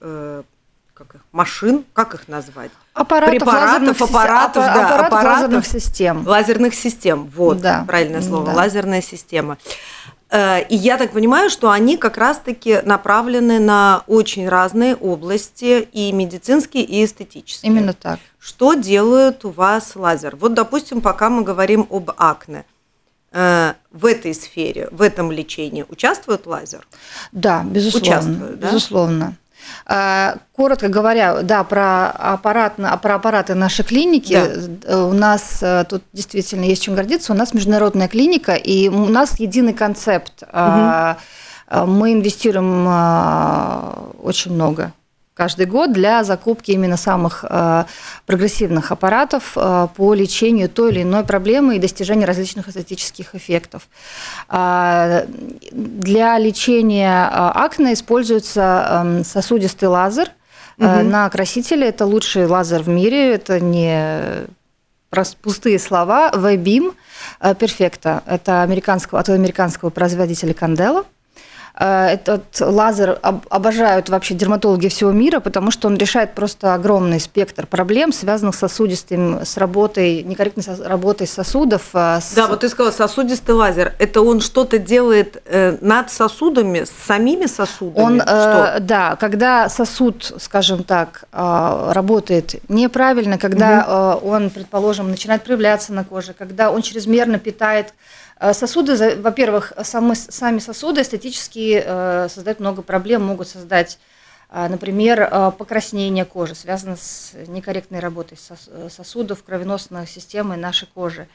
как 0.95 1.15
их, 1.15 1.21
машин, 1.33 1.83
как 1.91 2.13
их 2.13 2.29
назвать? 2.29 2.71
Аппаратов, 2.93 3.31
Препаратов, 3.31 4.01
аппаратов, 4.01 4.01
аппаратов, 4.01 4.63
да, 4.63 5.05
аппаратов, 5.05 5.41
лазерных 5.41 5.67
систем. 5.67 6.25
Лазерных 6.25 6.73
систем, 6.73 7.31
вот, 7.35 7.59
да. 7.59 7.83
правильное 7.85 8.21
слово, 8.21 8.45
да. 8.45 8.53
лазерная 8.53 9.01
система. 9.01 9.57
Э, 10.29 10.65
и 10.67 10.75
я 10.77 10.97
так 10.97 11.11
понимаю, 11.11 11.49
что 11.49 11.69
они 11.69 11.97
как 11.97 12.17
раз-таки 12.17 12.79
направлены 12.85 13.59
на 13.59 14.03
очень 14.07 14.47
разные 14.47 14.95
области, 14.95 15.81
и 15.91 16.13
медицинские, 16.13 16.85
и 16.85 17.03
эстетические. 17.03 17.71
Именно 17.73 17.91
так. 17.91 18.19
Что 18.39 18.75
делает 18.75 19.43
у 19.43 19.49
вас 19.49 19.97
лазер? 19.97 20.37
Вот, 20.37 20.53
допустим, 20.53 21.01
пока 21.01 21.29
мы 21.29 21.43
говорим 21.43 21.87
об 21.89 22.11
акне 22.17 22.63
э, 23.33 23.73
в 23.91 24.05
этой 24.05 24.33
сфере, 24.33 24.87
в 24.91 25.01
этом 25.01 25.29
лечении 25.29 25.85
участвует 25.89 26.47
лазер? 26.47 26.87
Да, 27.33 27.63
безусловно. 27.65 28.07
Участвует, 28.07 28.59
да? 28.61 28.67
Безусловно. 28.67 29.35
Э, 29.87 30.35
коротко 30.55 30.87
говоря, 30.87 31.41
да, 31.41 31.63
про, 31.63 32.09
аппарат, 32.09 32.75
про 33.01 33.15
аппараты 33.15 33.55
нашей 33.55 33.85
клиники. 33.85 34.33
Да. 34.33 34.93
Э, 34.93 35.03
у 35.03 35.13
нас 35.13 35.59
э, 35.61 35.85
тут 35.89 36.03
действительно 36.13 36.63
есть 36.63 36.83
чем 36.83 36.95
гордиться. 36.95 37.33
У 37.33 37.35
нас 37.35 37.53
международная 37.53 38.07
клиника, 38.07 38.55
и 38.55 38.89
у 38.89 39.05
нас 39.05 39.39
единый 39.39 39.73
концепт. 39.73 40.43
Угу. 40.43 41.87
Мы 41.87 42.13
инвестируем 42.13 42.85
очень 44.21 44.53
много 44.53 44.93
каждый 45.35 45.65
год 45.65 45.91
для 45.91 46.23
закупки 46.23 46.71
именно 46.71 46.97
самых 46.97 47.43
э, 47.47 47.83
прогрессивных 48.25 48.91
аппаратов 48.91 49.51
э, 49.57 49.87
по 49.95 50.13
лечению 50.13 50.69
той 50.69 50.91
или 50.91 51.03
иной 51.03 51.23
проблемы 51.25 51.75
и 51.75 51.79
достижению 51.79 52.25
различных 52.25 52.69
эстетических 52.69 53.35
эффектов. 53.35 53.87
Э, 54.49 55.25
для 55.71 56.39
лечения 56.39 57.29
акне 57.29 57.93
используется 57.93 58.87
эм, 58.89 59.23
сосудистый 59.25 59.89
лазер 59.89 60.31
угу. 60.77 60.87
на 60.87 61.29
красителе. 61.29 61.89
Это 61.89 62.05
лучший 62.05 62.47
лазер 62.47 62.81
в 62.81 62.87
мире, 62.87 63.33
это 63.33 63.59
не 63.59 64.47
пустые 65.41 65.79
слова. 65.79 66.31
V-Beam 66.33 66.93
Perfecta. 67.41 68.21
Это 68.25 68.63
американского, 68.63 69.19
от 69.19 69.29
американского 69.29 69.89
производителя 69.89 70.53
Candela. 70.53 71.05
Э, 71.77 72.07
этот 72.07 72.43
лазер 72.59 73.19
обожают 73.21 74.09
вообще 74.09 74.33
дерматологи 74.33 74.87
всего 74.87 75.11
мира, 75.11 75.39
потому 75.39 75.71
что 75.71 75.87
он 75.87 75.97
решает 75.97 76.33
просто 76.33 76.73
огромный 76.73 77.19
спектр 77.19 77.67
проблем, 77.67 78.13
связанных 78.13 78.55
с 78.55 78.59
сосудистым, 78.59 79.41
с 79.45 79.57
работой, 79.57 80.23
некорректной 80.23 80.63
работой 80.85 81.27
сосудов. 81.27 81.89
Э, 81.93 82.19
с... 82.21 82.33
Да, 82.33 82.47
вот 82.47 82.61
ты 82.61 82.69
сказала, 82.69 82.93
сосудистый 82.93 83.55
лазер. 83.55 83.93
Это 83.99 84.21
он 84.21 84.39
что-то 84.39 84.77
делает 84.77 85.41
э, 85.45 85.77
над 85.81 86.11
сосудами, 86.11 86.85
с 86.85 86.91
самими 87.07 87.45
сосудами? 87.45 88.03
Он, 88.03 88.21
что? 88.21 88.77
да, 88.79 89.15
когда 89.17 89.67
сосуд, 89.69 90.33
скажем 90.39 90.83
так, 90.83 91.25
работает 91.31 92.55
неправильно, 92.69 93.37
когда 93.37 94.15
угу. 94.15 94.29
он, 94.29 94.49
предположим, 94.49 95.09
начинает 95.09 95.43
проявляться 95.43 95.93
на 95.93 96.03
коже, 96.03 96.33
когда 96.33 96.71
он 96.71 96.81
чрезмерно 96.81 97.39
питает 97.39 97.87
Э, 97.87 97.91
сосуды, 98.39 99.15
во-первых, 99.21 99.73
сами, 99.83 100.13
сами 100.13 100.59
сосуды 100.59 101.01
эстетически 101.01 101.81
э, 101.83 102.27
создают 102.29 102.59
много 102.59 102.81
проблем, 102.81 103.23
могут 103.23 103.47
создать, 103.47 103.97
э, 104.49 104.67
например, 104.67 105.51
покраснение 105.57 106.25
кожи, 106.25 106.55
связанное 106.55 106.97
с 106.97 107.33
некорректной 107.47 107.99
работой 107.99 108.37
сосудов, 108.89 109.43
кровеносной 109.43 110.07
системы 110.07 110.57
нашей 110.57 110.87
кожи. 110.93 111.27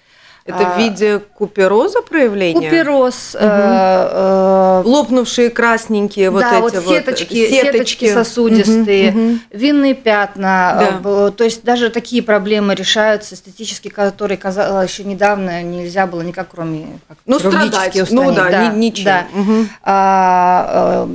Это 0.50 0.64
в 0.64 0.76
а, 0.76 0.78
виде 0.78 1.18
купероза 1.18 2.02
проявления? 2.02 2.68
Купероз. 2.68 3.34
Угу. 3.34 3.42
Э, 3.44 4.82
Лопнувшие 4.84 5.50
красненькие 5.50 6.30
вот 6.30 6.40
да, 6.40 6.58
эти 6.58 6.60
вот 6.60 6.72
сеточки, 6.72 6.84
вот 6.84 7.48
сеточки. 7.48 7.64
сеточки 7.64 8.12
сосудистые, 8.12 9.10
угу, 9.10 9.20
угу. 9.20 9.38
винные 9.50 9.94
пятна. 9.94 11.00
Да. 11.02 11.30
То 11.30 11.44
есть 11.44 11.64
даже 11.64 11.90
такие 11.90 12.22
проблемы 12.22 12.74
решаются 12.74 13.34
эстетически, 13.34 13.88
которые 13.88 14.38
казалось 14.38 14.90
еще 14.90 15.04
недавно 15.04 15.62
нельзя 15.62 16.06
было 16.06 16.22
никак, 16.22 16.48
кроме 16.50 16.86
как, 17.08 17.18
ну, 17.26 17.38
страдать. 17.38 18.10
Ну 18.10 18.32
да, 18.32 18.50
да 18.50 18.68
ничего. 18.68 19.04
Да. 19.04 19.26
Угу. 19.34 19.66
А, 19.82 21.08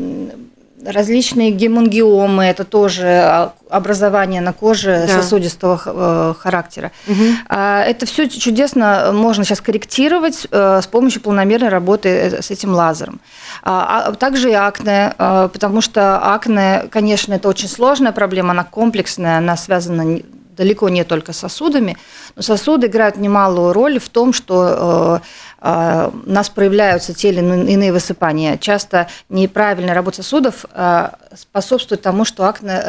различные 0.85 1.51
гемангиомы, 1.51 2.45
это 2.45 2.63
тоже 2.63 3.05
а, 3.07 3.53
образование 3.69 4.41
на 4.41 4.53
коже 4.53 5.05
да. 5.07 5.21
сосудистого 5.21 5.81
э, 5.85 6.33
характера. 6.39 6.91
Угу. 7.07 7.23
Это 7.49 8.05
все 8.05 8.29
чудесно 8.29 9.11
можно 9.11 9.43
сейчас 9.43 9.61
корректировать 9.61 10.47
э, 10.49 10.81
с 10.81 10.87
помощью 10.87 11.21
планомерной 11.21 11.69
работы 11.69 12.09
э, 12.09 12.41
с 12.41 12.51
этим 12.51 12.73
лазером. 12.73 13.19
А, 13.63 14.13
также 14.13 14.51
и 14.51 14.53
акне, 14.53 15.13
потому 15.17 15.81
что 15.81 16.33
акне, 16.33 16.85
конечно, 16.91 17.33
это 17.33 17.49
очень 17.49 17.67
сложная 17.67 18.11
проблема, 18.11 18.51
она 18.51 18.63
комплексная, 18.63 19.37
она 19.37 19.57
связана 19.57 20.19
далеко 20.55 20.89
не 20.89 21.03
только 21.03 21.33
с 21.33 21.37
сосудами, 21.37 21.97
но 22.35 22.41
сосуды 22.41 22.87
играют 22.87 23.17
немалую 23.17 23.73
роль 23.73 23.99
в 23.99 24.09
том, 24.09 24.33
что 24.33 25.21
у 25.65 26.29
нас 26.29 26.49
проявляются 26.49 27.15
те 27.15 27.29
или 27.29 27.39
иные 27.39 27.91
высыпания. 27.91 28.57
Часто 28.57 29.07
неправильная 29.29 29.95
работа 29.95 30.17
сосудов 30.17 30.65
а, 30.71 31.15
способствует 31.35 32.03
тому, 32.03 32.23
что 32.23 32.45
акне 32.45 32.79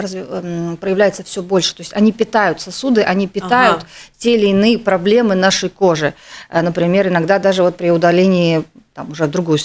проявляется 0.79 1.25
все 1.25 1.43
больше. 1.43 1.75
То 1.75 1.81
есть 1.81 1.95
они 1.95 2.13
питают 2.13 2.61
сосуды, 2.61 3.01
они 3.01 3.29
питают 3.29 3.79
ага. 3.79 3.87
те 4.19 4.35
или 4.35 4.49
иные 4.49 4.79
проблемы 4.79 5.35
нашей 5.35 5.71
кожи. 5.71 6.13
А, 6.51 6.61
например, 6.61 7.09
иногда 7.09 7.39
даже 7.39 7.63
вот 7.63 7.77
при 7.79 7.91
удалении 7.91 8.63
там 8.93 9.11
уже 9.11 9.25
в 9.25 9.31
другую 9.31 9.59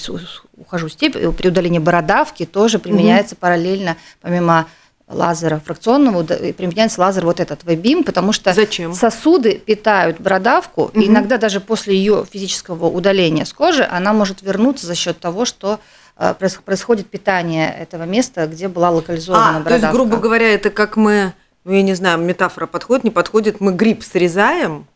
ухожу 0.57 0.87
степень, 0.87 1.33
при 1.33 1.49
удалении 1.49 1.79
бородавки 1.79 2.45
тоже 2.45 2.79
применяется 2.79 3.35
угу. 3.35 3.41
параллельно, 3.41 3.97
помимо 4.21 4.67
лазера 5.13 5.61
фракционного 5.63 6.23
применяется 6.23 7.01
лазер 7.01 7.25
вот 7.25 7.39
этот 7.39 7.63
вебим, 7.63 8.03
потому 8.03 8.33
что 8.33 8.53
Зачем? 8.53 8.93
сосуды 8.93 9.53
питают 9.59 10.19
бородавку, 10.19 10.83
угу. 10.83 10.99
и 10.99 11.07
иногда 11.07 11.37
даже 11.37 11.59
после 11.59 11.95
ее 11.95 12.25
физического 12.29 12.87
удаления 12.87 13.45
с 13.45 13.53
кожи 13.53 13.87
она 13.89 14.13
может 14.13 14.41
вернуться 14.41 14.87
за 14.87 14.95
счет 14.95 15.19
того, 15.19 15.45
что 15.45 15.79
э, 16.17 16.33
происходит 16.65 17.07
питание 17.07 17.73
этого 17.73 18.03
места, 18.03 18.47
где 18.47 18.67
была 18.67 18.89
локализована 18.89 19.57
а, 19.57 19.59
бородавка. 19.59 19.79
То 19.79 19.85
есть, 19.85 19.93
грубо 19.93 20.17
говоря, 20.17 20.53
это 20.53 20.69
как 20.69 20.97
мы, 20.97 21.33
ну 21.63 21.73
я 21.73 21.81
не 21.81 21.93
знаю, 21.93 22.19
метафора 22.19 22.67
подходит, 22.67 23.03
не 23.03 23.11
подходит, 23.11 23.59
мы 23.59 23.73
гриб 23.73 24.03
срезаем, 24.03 24.87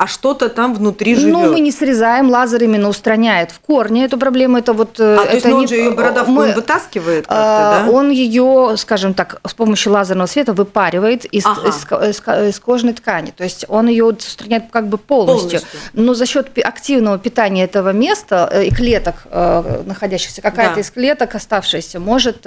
а 0.00 0.06
что-то 0.06 0.48
там 0.48 0.74
внутри 0.74 1.14
живет. 1.14 1.34
Ну, 1.34 1.52
мы 1.52 1.60
не 1.60 1.70
срезаем, 1.70 2.30
лазер 2.30 2.64
именно 2.64 2.88
устраняет 2.88 3.50
в 3.50 3.60
корне 3.60 4.06
эту 4.06 4.16
проблему. 4.16 4.56
Это 4.56 4.72
вот. 4.72 4.98
Э, 4.98 5.18
а, 5.20 5.24
это 5.24 5.28
то 5.28 5.34
есть, 5.34 5.46
ну, 5.46 5.56
он 5.56 5.68
же 5.68 5.74
ее 5.74 5.90
бородавку 5.90 6.30
мы, 6.30 6.44
он 6.44 6.52
вытаскивает 6.54 7.26
как-то, 7.26 7.36
а, 7.36 7.84
да? 7.84 7.90
Он 7.92 8.08
ее, 8.08 8.76
скажем 8.78 9.12
так, 9.12 9.42
с 9.46 9.52
помощью 9.52 9.92
лазерного 9.92 10.26
света 10.26 10.54
выпаривает 10.54 11.26
из, 11.26 11.44
ага. 11.44 11.68
из, 11.68 11.84
из, 11.84 12.22
из 12.48 12.60
кожной 12.60 12.94
ткани. 12.94 13.30
То 13.36 13.44
есть 13.44 13.66
он 13.68 13.88
ее 13.88 14.06
устраняет 14.06 14.70
как 14.70 14.88
бы 14.88 14.96
полностью. 14.96 15.60
полностью. 15.60 15.80
Но 15.92 16.14
за 16.14 16.24
счет 16.24 16.48
активного 16.64 17.18
питания 17.18 17.64
этого 17.64 17.92
места 17.92 18.48
э, 18.50 18.64
и 18.68 18.70
клеток, 18.74 19.16
э, 19.30 19.82
находящихся, 19.84 20.40
какая-то 20.40 20.76
да. 20.76 20.80
из 20.80 20.90
клеток 20.90 21.34
оставшаяся, 21.34 22.00
может 22.00 22.46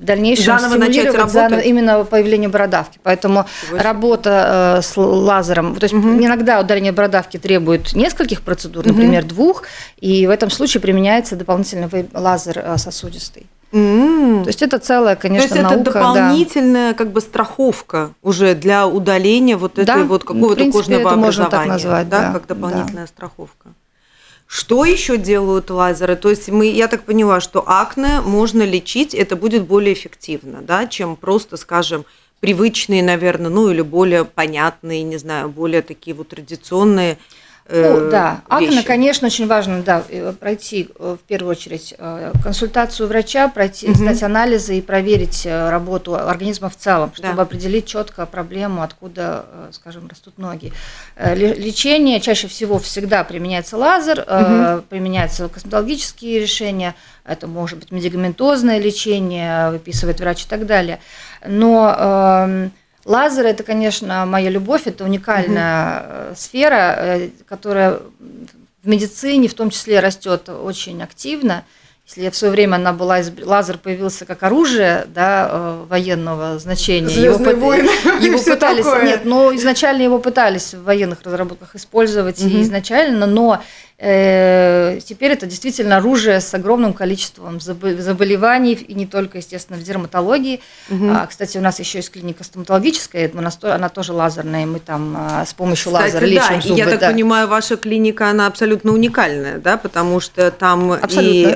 в 0.00 0.04
дальнейшем 0.04 0.58
заново 0.58 0.78
начать 0.78 1.06
работать? 1.06 1.32
Заново, 1.32 1.60
именно 1.60 2.04
появление 2.04 2.48
бородавки. 2.48 2.98
Поэтому 3.02 3.46
Чего 3.68 3.78
работа 3.78 4.78
э, 4.78 4.82
с 4.82 4.96
лазером, 4.96 5.76
то 5.76 5.84
есть 5.84 5.94
угу. 5.94 6.08
иногда 6.08 6.60
удаление 6.60 6.92
бородавки 6.92 7.36
требует 7.36 7.94
нескольких 7.94 8.42
процедур, 8.42 8.86
например, 8.86 9.22
угу. 9.24 9.28
двух, 9.28 9.62
и 10.00 10.26
в 10.26 10.30
этом 10.30 10.50
случае 10.50 10.80
применяется 10.80 11.36
дополнительный 11.36 11.88
лазер 12.14 12.58
э, 12.58 12.76
сосудистый. 12.78 13.46
М. 13.72 14.42
То 14.42 14.48
есть 14.48 14.62
это 14.62 14.78
целая, 14.78 15.14
То 15.14 15.22
конечно, 15.22 15.44
есть 15.44 15.54
это 15.54 15.62
наука. 15.62 15.92
да. 15.92 15.92
дополнительная 15.92 16.94
как 16.94 17.12
бы 17.12 17.20
страховка 17.20 18.10
уже 18.22 18.54
для 18.54 18.86
удаления 18.88 19.56
вот 19.56 19.74
Да, 19.74 19.82
этой 19.82 20.04
вот 20.04 20.22
в 20.22 20.24
какого-то 20.24 20.70
кожного 20.72 21.00
это 21.00 21.16
можно 21.16 21.44
так 21.46 21.66
назвать, 21.66 22.08
да, 22.08 22.20
да, 22.20 22.32
как 22.32 22.46
дополнительная 22.46 23.06
страховка. 23.06 23.68
Что 24.52 24.84
еще 24.84 25.16
делают 25.16 25.70
лазеры? 25.70 26.16
То 26.16 26.28
есть 26.28 26.48
мы, 26.48 26.66
я 26.66 26.88
так 26.88 27.04
поняла, 27.04 27.38
что 27.38 27.62
акне 27.64 28.20
можно 28.20 28.64
лечить, 28.64 29.14
это 29.14 29.36
будет 29.36 29.68
более 29.68 29.94
эффективно, 29.94 30.60
да, 30.60 30.88
чем 30.88 31.14
просто, 31.14 31.56
скажем, 31.56 32.04
привычные, 32.40 33.00
наверное, 33.00 33.48
ну 33.48 33.70
или 33.70 33.80
более 33.80 34.24
понятные, 34.24 35.04
не 35.04 35.18
знаю, 35.18 35.50
более 35.50 35.82
такие 35.82 36.16
вот 36.16 36.30
традиционные 36.30 37.16
э, 37.70 37.90
Ну, 38.00 38.10
да, 38.10 38.40
акне, 38.48 38.68
вещи. 38.68 38.84
конечно, 38.84 39.26
очень 39.28 39.46
важно, 39.46 39.82
да, 39.82 40.02
э, 40.08 40.32
пройти 40.38 40.88
э, 40.98 41.16
в 41.18 41.26
первую 41.26 41.52
очередь 41.52 41.94
э, 41.98 42.32
консультацию 42.42 43.08
врача, 43.08 43.48
пройти, 43.48 43.86
Мгм. 43.88 43.96
сдать 43.96 44.22
анализы 44.22 44.78
и 44.78 44.82
проверить 44.82 45.46
работу 45.46 46.14
организма 46.16 46.68
в 46.68 46.76
целом, 46.76 47.12
чтобы 47.14 47.36
Да. 47.36 47.42
определить 47.42 47.86
четко 47.86 48.26
проблему, 48.26 48.82
откуда, 48.82 49.44
скажем, 49.72 50.08
растут 50.08 50.38
ноги. 50.38 50.72
Ле- 51.16 51.54
Лечение 51.54 52.20
чаще 52.20 52.48
всего 52.48 52.78
всегда 52.78 53.24
применяется 53.24 53.76
лазер, 53.76 54.24
э, 54.26 54.82
применяются 54.88 55.48
косметологические 55.48 56.40
решения, 56.40 56.94
это 57.24 57.46
может 57.46 57.78
быть 57.78 57.92
медикаментозное 57.92 58.78
лечение, 58.78 59.70
выписывает 59.70 60.18
врач 60.20 60.44
и 60.44 60.48
так 60.48 60.66
далее. 60.66 60.98
Но 61.46 61.94
эм, 61.98 62.72
Лазер 63.04 63.46
это, 63.46 63.62
конечно, 63.62 64.26
моя 64.26 64.50
любовь, 64.50 64.82
это 64.86 65.04
уникальная 65.04 66.02
э, 66.04 66.34
сфера, 66.36 66.94
э, 66.96 67.30
которая 67.48 68.00
в 68.82 68.88
медицине 68.88 69.48
в 69.48 69.54
том 69.54 69.70
числе 69.70 70.00
растет 70.00 70.48
очень 70.48 71.02
активно. 71.02 71.64
Если 72.16 72.28
в 72.30 72.36
свое 72.36 72.50
время 72.52 72.74
она 72.76 72.92
была, 72.92 73.18
лазер 73.42 73.78
появился 73.78 74.24
как 74.24 74.42
оружие 74.42 75.06
да, 75.14 75.48
э, 75.50 75.84
военного 75.88 76.58
значения. 76.58 77.08
«Звездные 77.08 77.54
пыт- 77.54 77.60
войны» 77.60 77.90
его 78.20 78.38
пытались, 78.38 78.84
такое. 78.84 79.04
нет, 79.06 79.24
но 79.24 79.54
изначально 79.54 80.02
его 80.02 80.18
пытались 80.18 80.74
в 80.74 80.82
военных 80.82 81.22
разработках 81.22 81.76
использовать 81.76 82.40
Мгм. 82.42 82.62
изначально, 82.62 83.26
но 83.26 83.62
э, 84.02 84.98
теперь 85.04 85.32
это 85.32 85.46
действительно 85.46 85.98
оружие 85.98 86.40
с 86.40 86.52
огромным 86.54 86.94
количеством 86.94 87.58
забо- 87.58 88.00
заболеваний, 88.00 88.72
и 88.72 88.94
не 88.94 89.06
только, 89.06 89.38
естественно, 89.38 89.78
в 89.78 89.82
дерматологии. 89.82 90.60
Мгм. 90.88 91.16
А, 91.16 91.26
кстати, 91.26 91.58
у 91.58 91.60
нас 91.60 91.78
еще 91.78 91.98
есть 91.98 92.10
клиника 92.10 92.42
стоматологическая, 92.42 93.28
то- 93.28 93.74
она 93.74 93.88
тоже 93.90 94.12
лазерная, 94.14 94.62
и 94.62 94.66
мы 94.66 94.80
там 94.80 95.16
а, 95.18 95.44
с 95.44 95.52
помощью 95.52 95.92
Кстати, 95.92 96.14
лазера 96.14 96.20
да, 96.20 96.26
лечим 96.26 96.58
и 96.58 96.62
зубы. 96.62 96.78
я 96.78 96.86
так 96.88 97.00
да. 97.00 97.10
понимаю, 97.10 97.46
ваша 97.48 97.76
клиника, 97.76 98.30
она 98.30 98.46
абсолютно 98.46 98.92
уникальная, 98.92 99.58
да, 99.58 99.76
потому 99.76 100.18
что 100.20 100.50
там 100.50 100.94
и, 100.94 100.98
Абсолютно. 100.98 101.50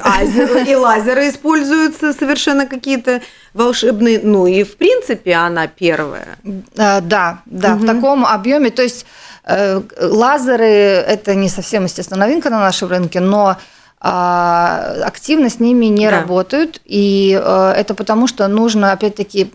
И 0.67 0.75
лазеры 0.75 1.29
используются 1.29 2.13
совершенно 2.13 2.67
какие-то 2.67 3.21
волшебные, 3.55 4.21
ну 4.23 4.47
и 4.47 4.63
в 4.65 4.77
принципе 4.77 5.35
она 5.35 5.67
первая. 5.67 6.39
А, 6.79 7.01
Да, 7.01 7.39
да, 7.47 7.75
Мгм. 7.75 7.79
в 7.83 7.87
таком 7.87 8.27
объеме. 8.27 8.71
То 8.71 8.83
есть 8.83 9.07
э, 9.45 9.81
лазеры 10.01 10.65
это 10.67 11.35
не 11.35 11.49
совсем, 11.49 11.85
естественно, 11.85 12.21
новинка 12.27 12.51
на 12.51 12.61
нашем 12.61 12.89
рынке, 12.89 13.21
но 13.21 13.57
а, 14.07 14.97
активно 15.07 15.49
с 15.49 15.61
ними 15.61 15.87
не 15.87 16.11
Да. 16.11 16.21
работают. 16.21 16.81
И 16.85 17.41
э, 17.43 17.75
это 17.77 17.95
потому, 17.95 18.27
что 18.27 18.47
нужно, 18.49 18.93
опять-таки, 18.93 19.51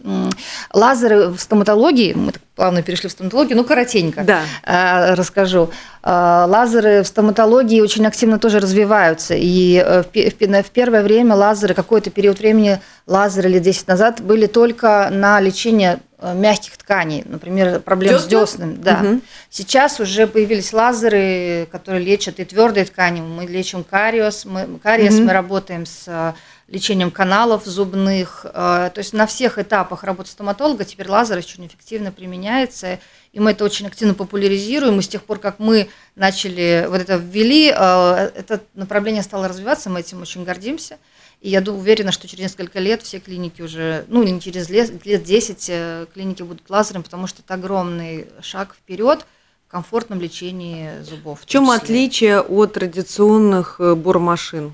лазеры 0.74 1.28
в 1.28 1.40
стоматологии, 1.40 2.14
мы 2.14 2.32
так 2.32 2.42
плавно 2.60 2.82
перешли 2.82 3.08
в 3.08 3.12
стоматологию, 3.14 3.56
ну, 3.56 3.64
коротенько 3.64 4.22
Да. 4.22 4.42
э, 4.66 5.14
расскажу. 5.14 5.70
Э, 6.04 6.44
Лазеры 6.46 7.04
в 7.04 7.08
стоматологии 7.08 7.80
очень 7.80 8.06
активно 8.06 8.38
тоже 8.38 8.60
развиваются. 8.60 9.34
И 9.34 9.82
э, 9.82 10.04
в 10.04 10.70
первое 10.72 11.02
время 11.02 11.36
лазеры, 11.36 11.74
какой-то 11.74 12.10
период 12.10 12.40
времени, 12.40 12.82
лазеры 13.08 13.48
лет 13.48 13.62
10 13.62 13.88
назад, 13.88 14.20
были 14.20 14.46
только 14.48 15.08
на 15.10 15.40
лечение 15.40 16.00
мягких 16.22 16.76
тканей, 16.76 17.24
например, 17.26 17.80
проблем 17.80 18.20
с 18.20 18.26
Дёсна? 18.26 18.66
десным. 18.66 18.82
Да. 18.82 18.98
Мгм. 18.98 19.22
Сейчас 19.50 20.02
уже 20.02 20.28
появились 20.28 20.74
лазеры, 20.74 21.66
которые 21.72 22.04
лечат 22.04 22.42
и 22.42 22.44
твердые 22.44 22.84
ткани. 22.88 23.22
Мы 23.22 23.46
лечим 23.46 23.86
кариес, 23.86 24.44
мы, 24.44 24.68
кариес, 24.84 25.14
Мгм. 25.14 25.28
мы 25.28 25.32
работаем 25.34 25.86
с 25.86 26.34
лечением 26.72 27.12
каналов 27.12 27.66
зубных. 27.66 28.46
э, 28.46 28.92
То 28.94 28.98
есть 28.98 29.14
на 29.14 29.26
всех 29.26 29.58
этапах 29.58 30.04
работы 30.04 30.30
стоматолога 30.30 30.86
теперь 30.86 31.10
лазер 31.10 31.38
очень 31.38 31.66
эффективно 31.66 32.12
применяется. 32.12 33.00
И 33.34 33.40
мы 33.40 33.52
это 33.52 33.64
очень 33.64 33.88
активно 33.88 34.14
популяризируем. 34.14 35.00
И 35.00 35.02
с 35.02 35.08
тех 35.08 35.24
пор, 35.24 35.40
как 35.40 35.60
мы 35.60 35.90
начали 36.16 36.86
вот 36.90 37.02
это 37.02 37.16
ввели, 37.16 37.74
э, 37.76 38.32
это 38.36 38.62
направление 38.76 39.24
стало 39.24 39.48
развиваться, 39.48 39.90
мы 39.90 40.02
этим 40.02 40.22
очень 40.22 40.44
гордимся. 40.44 40.98
И 41.42 41.50
я 41.50 41.62
уверена, 41.62 42.12
что 42.12 42.28
через 42.28 42.44
несколько 42.44 42.80
лет 42.80 43.02
все 43.02 43.20
клиники 43.20 43.62
уже, 43.62 44.06
ну 44.08 44.24
или 44.24 44.32
не 44.32 44.42
через 44.42 44.70
лет, 44.70 45.06
лет 45.06 45.24
10 45.24 45.66
э, 45.70 46.06
клиники 46.14 46.44
будут 46.44 46.70
лазером, 46.70 47.04
потому 47.04 47.28
что 47.28 47.42
это 47.42 47.54
огромный 47.56 48.28
шаг 48.42 48.76
вперед 48.76 49.26
в 49.68 49.72
комфортном 49.72 50.20
лечении 50.20 51.02
зубов. 51.02 51.42
В 51.42 51.46
чем 51.46 51.66
числе. 51.66 51.78
отличие 51.78 52.42
от 52.42 52.74
традиционных 52.74 53.80
бормашин? 53.80 54.74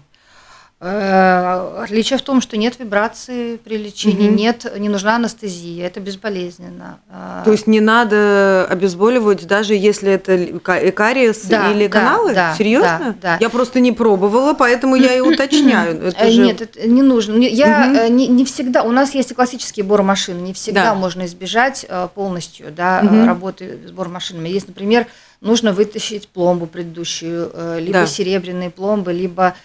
Э, 0.82 1.84
Отличие 1.84 2.20
в 2.20 2.22
том, 2.22 2.42
что 2.42 2.58
нет 2.58 2.80
вибрации 2.80 3.56
при 3.56 3.78
лечении, 3.78 4.28
Мгм. 4.28 4.36
нет, 4.36 4.74
не 4.78 4.90
нужна 4.90 5.16
анестезия, 5.16 5.88
это 5.88 6.02
безболезненно. 6.02 7.00
Э, 7.10 7.42
То 7.46 7.52
есть 7.54 7.66
не 7.68 7.80
надо 7.80 8.66
обезболивать, 8.70 9.48
даже 9.48 9.74
если 9.74 10.12
это 10.12 10.34
э, 10.34 10.92
кариес 10.92 11.46
Да, 11.46 11.72
или 11.72 11.88
да, 11.88 12.00
каналы? 12.00 12.34
да, 12.34 12.56
Серьезно? 12.58 13.16
да, 13.22 13.38
да. 13.38 13.38
Я 13.40 13.50
просто 13.50 13.80
не 13.80 13.94
пробовала, 13.94 14.54
поэтому 14.54 14.96
я 14.98 15.16
и 15.16 15.22
уточняю. 15.22 16.08
Это 16.08 16.30
же- 16.30 16.42
Нет, 16.42 16.62
это 16.62 16.86
не 16.88 17.02
нужно. 17.02 17.38
Я 17.38 18.06
э, 18.06 18.10
не, 18.10 18.28
не 18.28 18.44
всегда. 18.44 18.84
У 18.84 18.92
нас 18.92 19.14
есть 19.16 19.32
и 19.32 19.34
классические 19.34 19.86
бормашины, 19.86 20.42
не 20.42 20.54
всегда 20.54 20.84
Да. 20.86 20.96
можно 20.96 21.26
избежать 21.26 21.86
полностью 22.16 22.72
да, 22.72 23.02
э, 23.02 23.26
работы 23.26 23.80
с 23.88 23.92
бормашинами. 23.92 24.50
Есть, 24.50 24.68
например, 24.68 25.08
нужно 25.40 25.72
вытащить 25.72 26.28
пломбу 26.28 26.66
предыдущую, 26.68 27.52
либо 27.80 28.00
Да. 28.02 28.08
серебряные 28.08 28.72
пломбы, 28.72 29.14
либо 29.14 29.56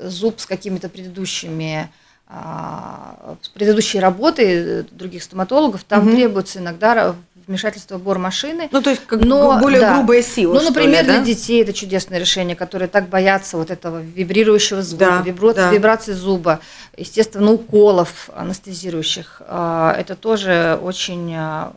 зуб 0.00 0.40
с 0.40 0.46
какими-то 0.46 0.88
предыдущими 0.88 1.90
а, 2.30 3.36
с 3.40 3.48
предыдущей 3.48 4.00
работой 4.00 4.44
э, 4.48 4.82
других 4.90 5.22
стоматологов, 5.22 5.82
там 5.84 6.04
Мгм. 6.04 6.14
требуется 6.14 6.58
иногда 6.58 7.14
вмешательство 7.46 7.96
бормашины. 7.96 8.68
Ну, 8.70 8.82
то 8.82 8.90
есть 8.90 9.06
как 9.06 9.20
Но, 9.24 9.58
более 9.58 9.80
да. 9.80 9.94
грубая 9.94 10.20
сила, 10.22 10.52
Ну, 10.52 10.60
например, 10.60 11.04
ли, 11.04 11.06
да? 11.08 11.14
для 11.14 11.24
детей 11.24 11.62
это 11.62 11.72
чудесное 11.72 12.18
решение, 12.18 12.54
которые 12.54 12.88
так 12.88 13.08
боятся 13.08 13.56
вот 13.56 13.70
этого 13.70 14.02
вибрирующего 14.02 14.82
звука, 14.82 15.04
Да, 15.06 15.22
вибро- 15.24 15.54
да. 15.54 15.70
вибрации 15.70 16.12
зуба, 16.12 16.60
естественно, 16.98 17.50
уколов 17.50 18.28
анестезирующих. 18.36 19.40
А, 19.46 19.94
Это 19.98 20.14
тоже 20.14 20.78
очень 20.82 21.32
а, 21.34 21.72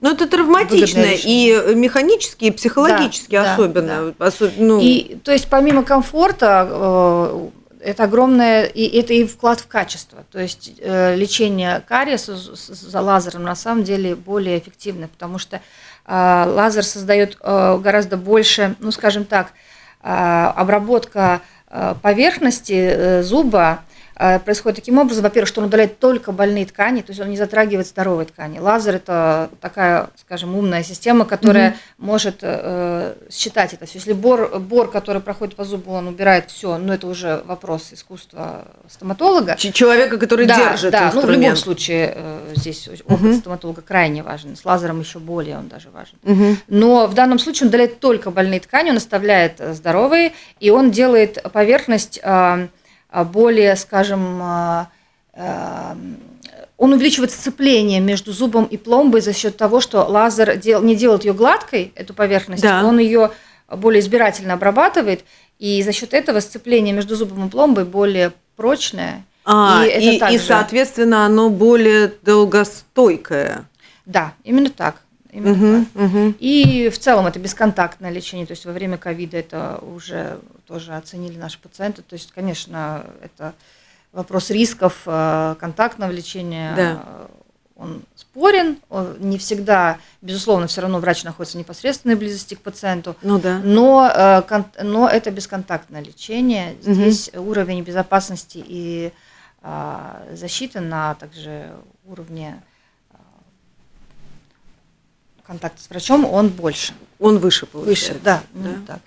Ну, 0.00 0.12
это 0.12 0.26
травматично 0.28 1.04
и 1.12 1.74
механически, 1.74 2.46
и 2.46 2.50
психологически 2.50 3.32
Да, 3.36 3.44
да, 3.44 3.54
особенно. 3.54 4.14
Осо- 4.18 4.52
ну, 4.56 4.78
И, 4.80 5.16
то 5.24 5.32
есть, 5.32 5.48
помимо 5.48 5.84
комфорта, 5.84 6.68
э, 6.70 7.48
это 7.80 8.04
огромное, 8.04 8.64
и 8.64 8.84
это 8.98 9.14
и 9.14 9.24
вклад 9.24 9.60
в 9.60 9.66
качество. 9.68 10.24
То 10.30 10.38
есть, 10.38 10.72
э, 10.78 11.16
лечение 11.16 11.82
кариеса 11.88 12.36
за 12.36 13.00
лазером 13.00 13.44
на 13.44 13.54
самом 13.54 13.84
деле 13.84 14.14
более 14.14 14.58
эффективно, 14.58 15.08
потому 15.08 15.38
что 15.38 15.56
э, 15.56 16.44
лазер 16.46 16.84
создает 16.84 17.38
гораздо 17.40 18.16
больше, 18.16 18.76
ну, 18.80 18.90
скажем 18.92 19.24
так, 19.24 19.48
обработка 20.02 21.40
поверхности 22.02 23.22
зуба 23.22 23.80
происходит 24.44 24.76
таким 24.76 24.98
образом, 24.98 25.22
во-первых, 25.22 25.48
что 25.48 25.60
он 25.60 25.66
удаляет 25.66 25.98
только 25.98 26.32
больные 26.32 26.64
ткани, 26.66 27.02
то 27.02 27.10
есть 27.10 27.20
он 27.20 27.28
не 27.28 27.36
затрагивает 27.36 27.86
здоровые 27.86 28.26
ткани. 28.26 28.58
Лазер 28.58 28.96
это 28.96 29.50
такая, 29.60 30.08
скажем, 30.20 30.56
умная 30.56 30.82
система, 30.82 31.24
которая 31.24 31.76
может 31.98 32.38
э, 32.42 33.14
считать 33.30 33.74
это 33.74 33.86
все. 33.86 33.98
Если 33.98 34.12
бор, 34.12 34.58
бор, 34.58 34.90
который 34.90 35.20
проходит 35.20 35.56
по 35.56 35.64
зубу, 35.64 35.92
он 35.92 36.08
убирает 36.08 36.50
все, 36.50 36.78
ну 36.78 36.92
это 36.92 37.06
уже 37.06 37.42
вопрос 37.46 37.92
искусства 37.92 38.66
стоматолога. 38.88 39.56
человека, 39.56 40.18
который 40.18 40.46
да, 40.46 40.56
держит 40.70 40.92
да, 40.92 41.04
ну 41.04 41.10
в 41.10 41.14
любом 41.14 41.26
инструмент. 41.30 41.58
случае 41.58 42.12
э, 42.14 42.52
здесь 42.54 42.88
опыт 43.06 43.20
Мгм. 43.20 43.34
стоматолога 43.34 43.82
крайне 43.82 44.22
важен. 44.22 44.56
С 44.56 44.64
лазером 44.64 45.00
еще 45.00 45.18
более 45.18 45.58
он 45.58 45.68
даже 45.68 45.90
важен. 45.90 46.16
Мгм. 46.22 46.58
Но 46.68 47.06
в 47.06 47.14
данном 47.14 47.38
случае 47.38 47.62
он 47.62 47.68
удаляет 47.68 48.00
только 48.00 48.30
больные 48.30 48.60
ткани, 48.60 48.90
он 48.90 48.96
оставляет 48.96 49.60
э, 49.60 49.74
здоровые, 49.74 50.32
и 50.60 50.70
он 50.70 50.90
делает 50.90 51.42
поверхность 51.52 52.20
а, 52.22 52.68
более, 53.24 53.76
скажем, 53.76 54.38
а, 54.42 54.88
а, 55.34 55.96
он 56.76 56.92
увеличивает 56.92 57.30
сцепление 57.30 58.00
между 58.00 58.32
зубом 58.32 58.64
и 58.66 58.76
пломбой 58.76 59.20
за 59.22 59.32
счет 59.32 59.56
того, 59.56 59.80
что 59.80 60.04
лазер 60.04 60.56
дел- 60.56 60.82
не 60.82 60.94
делает 60.94 61.24
ее 61.24 61.32
гладкой, 61.32 61.92
эту 61.94 62.12
поверхность, 62.14 62.62
Да. 62.62 62.84
он 62.84 62.98
ее 62.98 63.30
более 63.70 64.00
избирательно 64.00 64.54
обрабатывает, 64.54 65.24
и 65.58 65.82
за 65.82 65.92
счет 65.92 66.12
этого 66.14 66.40
сцепление 66.40 66.92
между 66.94 67.16
зубом 67.16 67.46
и 67.46 67.50
пломбой 67.50 67.84
более 67.84 68.32
прочное. 68.56 69.24
А, 69.44 69.84
И 69.86 70.16
и, 70.18 70.34
и, 70.34 70.38
соответственно, 70.38 71.24
оно 71.24 71.50
более 71.50 72.12
долгостойкое. 72.22 73.64
Да, 74.04 74.34
именно 74.44 74.70
так. 74.70 74.96
Именно 75.36 75.84
так. 75.84 76.02
мгм. 76.02 76.36
И 76.38 76.88
в 76.88 76.98
целом 76.98 77.26
это 77.26 77.38
бесконтактное 77.38 78.10
лечение, 78.10 78.46
то 78.46 78.52
есть 78.52 78.64
во 78.64 78.72
время 78.72 78.96
ковида 78.96 79.36
это 79.36 79.78
уже 79.82 80.38
тоже 80.66 80.94
оценили 80.94 81.36
наши 81.38 81.58
пациенты. 81.58 82.02
То 82.02 82.14
есть, 82.14 82.32
конечно, 82.32 83.06
это 83.22 83.52
вопрос 84.12 84.50
рисков 84.50 85.02
э, 85.06 85.54
контактного 85.60 86.10
лечения, 86.10 86.74
Да. 86.74 87.02
э, 87.04 87.26
он 87.76 88.02
спорен. 88.14 88.78
Он 88.88 89.16
Не 89.20 89.36
всегда, 89.36 89.98
безусловно, 90.22 90.66
все 90.66 90.80
равно 90.80 90.98
врач 90.98 91.24
находится 91.24 91.58
в 91.58 91.60
непосредственной 91.60 92.14
близости 92.14 92.54
к 92.54 92.60
пациенту. 92.60 93.14
Ну 93.20 93.38
да. 93.38 93.60
Но, 93.62 94.10
э, 94.12 94.62
но 94.82 95.06
это 95.08 95.30
бесконтактное 95.30 96.02
лечение. 96.02 96.76
Мгм. 96.82 96.94
Здесь 96.94 97.30
уровень 97.34 97.82
безопасности 97.82 98.64
и 98.66 99.12
защиты 100.32 100.78
на 100.78 101.16
также 101.16 101.72
уровне 102.04 102.62
контакта 105.46 105.82
с 105.82 105.88
врачом, 105.88 106.24
он 106.24 106.48
больше. 106.48 106.92
Он 107.18 107.38
выше 107.38 107.66
получается. 107.66 108.12
Выше, 108.12 108.20
да. 108.22 108.42
да? 108.52 108.68
ну, 108.68 108.86
так. 108.86 109.00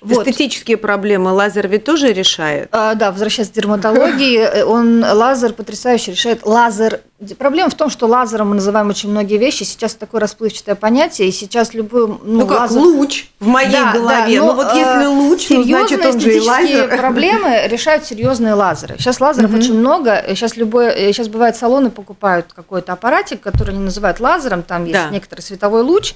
Вот. 0.00 0.28
Эстетические 0.28 0.76
проблемы 0.76 1.32
лазер 1.32 1.66
ведь 1.66 1.84
тоже 1.84 2.12
решает. 2.12 2.68
А, 2.70 2.94
да, 2.94 3.10
возвращаясь 3.10 3.48
к 3.48 3.52
дерматологии, 3.52 4.38
э, 4.38 4.64
он 4.64 5.02
лазер 5.02 5.52
потрясающе 5.52 6.12
решает. 6.12 6.46
Лазер. 6.46 7.00
Проблема 7.36 7.68
в 7.68 7.74
том, 7.74 7.90
что 7.90 8.06
лазером 8.06 8.50
мы 8.50 8.54
называем 8.54 8.88
очень 8.90 9.10
многие 9.10 9.38
вещи. 9.38 9.64
Сейчас 9.64 9.94
такое 9.96 10.20
расплывчатое 10.20 10.76
понятие, 10.76 11.26
и 11.28 11.32
сейчас 11.32 11.74
любой 11.74 12.06
ну, 12.06 12.20
Ну, 12.22 12.46
как 12.46 12.60
лазер. 12.60 12.78
луч 12.80 13.26
в 13.40 13.48
моей 13.48 13.72
Да, 13.72 13.92
голове. 13.92 14.38
да, 14.38 14.44
ну 14.44 14.46
но, 14.46 14.52
вот 14.54 14.68
э, 14.72 14.78
если 14.78 15.06
луч, 15.06 15.46
ну, 15.50 15.62
значит 15.64 16.06
он 16.06 16.20
же 16.20 16.32
и 16.36 16.40
лазер. 16.40 16.96
проблемы 16.98 17.62
решают 17.66 18.04
серьезные 18.04 18.54
лазеры. 18.54 18.94
Сейчас 18.98 19.20
лазеров 19.20 19.50
Мгм. 19.50 19.58
очень 19.58 19.74
много. 19.74 20.22
Сейчас 20.28 20.56
любой, 20.56 20.94
сейчас 21.12 21.26
бывает 21.26 21.56
салоны 21.56 21.90
покупают 21.90 22.52
какой-то 22.54 22.92
аппаратик, 22.92 23.40
который 23.40 23.70
они 23.74 23.80
называют 23.84 24.20
лазером. 24.20 24.62
Там 24.62 24.84
есть 24.84 24.92
Да. 25.06 25.10
некоторый 25.10 25.40
световой 25.40 25.82
луч. 25.82 26.14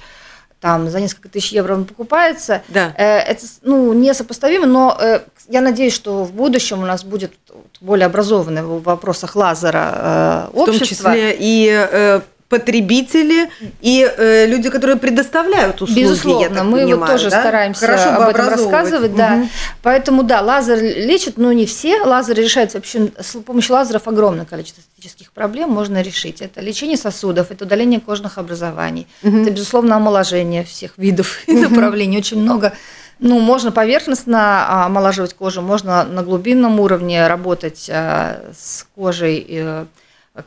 Там 0.63 0.89
за 0.89 1.01
несколько 1.01 1.27
тысяч 1.27 1.51
евро 1.51 1.73
он 1.73 1.83
покупается. 1.83 2.61
Да. 2.69 2.93
Э, 2.97 3.17
Это 3.17 3.45
ну, 3.63 3.91
несопоставимо, 3.91 4.65
но 4.65 4.97
э, 4.97 5.19
я 5.49 5.59
надеюсь, 5.59 5.93
что 5.93 6.23
в 6.23 6.31
будущем 6.31 6.81
у 6.81 6.85
нас 6.85 7.03
будет 7.03 7.33
более 7.81 8.05
образованное 8.05 8.63
в 8.63 8.81
вопросах 8.81 9.35
лазера 9.35 9.91
э, 9.93 10.49
В 10.53 10.65
том 10.65 10.75
общество. 10.75 11.11
числе 11.11 11.35
и 11.37 12.21
потребители, 12.53 13.49
и 13.81 14.07
э, 14.17 14.45
люди, 14.45 14.69
которые 14.69 14.97
предоставляют 14.97 15.81
услуги, 15.81 15.99
я 15.99 16.05
Безусловно, 16.05 16.55
так 16.55 16.63
мы 16.65 16.79
понимаю, 16.81 16.99
вот 16.99 17.07
тоже 17.07 17.29
да? 17.31 17.39
стараемся 17.39 17.85
Хорошо 17.87 18.09
об 18.09 18.29
этом 18.29 18.47
рассказывать, 18.47 19.15
да. 19.15 19.29
Мгм. 19.31 19.49
Поэтому 19.81 20.23
да, 20.23 20.41
лазер 20.41 20.77
лечит, 20.79 21.37
но 21.37 21.51
не 21.51 21.65
все. 21.65 22.03
Лазер 22.03 22.37
решает 22.37 22.75
вообще 22.75 23.11
с 23.19 23.37
помощью 23.41 23.73
лазеров 23.73 24.07
огромное 24.07 24.45
количество 24.45 24.81
эстетических 24.81 25.31
проблем 25.31 25.71
можно 25.71 26.03
решить. 26.03 26.41
Это 26.41 26.61
лечение 26.61 26.97
сосудов, 26.97 27.49
это 27.49 27.65
удаление 27.65 27.99
кожных 27.99 28.37
образований, 28.37 29.07
Мгм. 29.23 29.41
это 29.41 29.51
безусловно 29.51 29.95
омоложение 29.95 30.63
всех 30.63 30.91
видов 30.97 31.39
и 31.47 31.53
направлений. 31.53 32.19
Очень 32.19 32.39
много. 32.39 32.73
Ну, 33.19 33.39
можно 33.39 33.71
поверхностно 33.71 34.65
а, 34.67 34.85
омолаживать 34.85 35.33
кожу, 35.33 35.61
можно 35.61 36.03
на 36.03 36.21
глубинном 36.21 36.79
уровне 36.79 37.25
работать 37.27 37.89
а, 37.91 38.51
с 38.55 38.85
кожей, 38.95 39.45
э, 39.49 39.85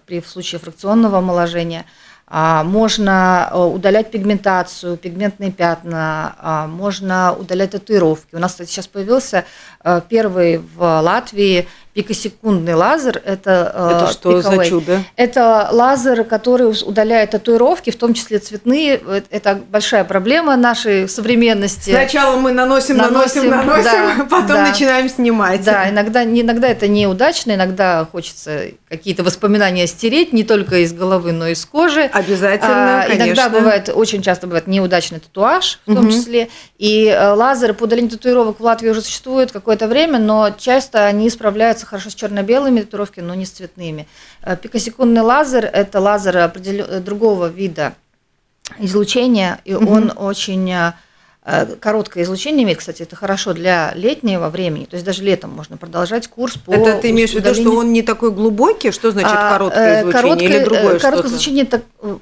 при 0.07 0.21
в 0.21 0.29
случае 0.29 0.59
фракционного 0.59 1.19
омоложения. 1.19 1.85
А, 2.29 2.65
Можно 2.65 3.49
э, 3.53 3.57
удалять 3.57 4.11
пигментацию, 4.11 4.97
пигментные 4.97 5.53
пятна, 5.53 6.35
а, 6.41 6.67
можно 6.67 7.33
удалять 7.39 7.71
татуировки. 7.71 8.35
У 8.35 8.41
нас, 8.41 8.51
кстати, 8.51 8.69
сейчас 8.69 8.89
появился 8.89 9.45
э, 9.85 10.01
первый 10.09 10.59
в 10.59 10.81
Латвии 11.03 11.69
пикосекундный 11.95 12.75
лазер. 12.75 13.23
Это, 13.25 13.73
э, 13.73 13.91
Это 14.03 14.13
что 14.13 14.43
за 14.43 14.51
пиковый. 14.51 14.69
чудо? 14.69 14.99
Это 15.15 15.69
лазер, 15.71 16.25
который 16.25 16.67
удаляет 16.85 17.31
татуировки, 17.31 17.91
в 17.91 17.97
том 17.97 18.13
числе 18.13 18.41
цветные. 18.41 19.01
Это 19.31 19.55
большая 19.71 20.03
проблема 20.03 20.57
нашей 20.57 21.09
современности. 21.09 21.91
Сначала 21.91 22.37
мы 22.39 22.51
наносим, 22.51 22.97
наносим, 22.97 23.49
Наносим, 23.49 23.67
наносим, 23.69 24.19
да, 24.19 24.25
потом 24.31 24.49
да. 24.49 24.69
начинаем 24.69 25.09
снимать. 25.09 25.63
Да, 25.63 25.89
иногда, 25.89 26.25
иногда 26.25 26.67
это 26.67 26.89
неудачно, 26.89 27.53
иногда 27.55 28.05
хочется 28.11 28.65
какие-то 28.89 29.25
воспоминания 29.25 29.87
стереть 29.89 30.33
не 30.33 30.45
только 30.45 30.77
из 30.85 30.93
головы, 30.93 31.33
но 31.33 31.49
и 31.49 31.53
из 31.55 31.67
кожи. 31.67 32.03
Обязательно, 32.03 33.01
А, 33.03 33.07
конечно. 33.07 33.25
Иногда 33.25 33.49
бывает, 33.49 33.89
очень 33.93 34.23
часто 34.23 34.47
бывает 34.47 34.69
неудачный 34.69 35.19
татуаж, 35.19 35.81
в 35.87 35.95
том 35.95 36.05
Мгм. 36.05 36.13
числе. 36.13 36.49
И 36.79 37.07
э, 37.07 37.31
лазеры 37.33 37.75
по 37.75 37.85
удалению 37.85 38.13
татуировок 38.13 38.61
в 38.61 38.63
Латвии 38.63 38.89
уже 38.91 39.03
существуют 39.03 39.51
какое-то 39.51 39.89
время, 39.89 40.21
но 40.21 40.51
часто 40.57 41.05
они 41.07 41.29
справляются 41.31 41.85
хорошо 41.85 42.11
с 42.11 42.15
черно-белыми 42.15 42.81
татуировками, 42.83 43.25
но 43.25 43.35
не 43.35 43.45
с 43.45 43.51
цветными. 43.51 44.07
Э, 44.43 44.57
Пикосекундный 44.57 45.23
лазер– 45.23 45.65
это 45.73 45.99
лазер 45.99 46.37
э, 46.37 47.01
другого 47.01 47.49
вида 47.49 47.95
излучения, 48.79 49.61
и 49.65 49.75
Мгм. 49.75 49.89
он 49.89 50.13
очень 50.17 50.71
э, 50.71 50.93
короткое 51.81 52.25
излучение 52.25 52.65
имеет, 52.65 52.79
кстати, 52.79 53.03
это 53.03 53.15
хорошо 53.15 53.53
для 53.53 53.93
летнего 53.95 54.49
времени, 54.49 54.85
то 54.85 54.95
есть 54.95 55.07
даже 55.07 55.23
летом 55.23 55.51
можно 55.51 55.77
продолжать 55.77 56.27
курс 56.27 56.57
по 56.57 56.73
Это 56.73 57.01
ты 57.01 57.11
имеешь 57.11 57.31
в 57.31 57.35
виду, 57.35 57.55
что 57.55 57.77
он 57.77 57.93
не 57.93 58.03
такой 58.03 58.33
глубокий? 58.33 58.91
Что 58.91 59.13
значит 59.13 59.33
а, 59.33 59.53
короткое 59.53 59.81
э, 59.81 60.01
излучение 60.01 60.23
короткое, 60.23 60.49
или 60.49 60.65
другое 60.65 60.83
э, 60.83 60.89
что-то? 60.89 61.03
Короткое 61.03 61.29
излучение– 61.29 61.65
это 61.71 61.83
э, 62.03 62.17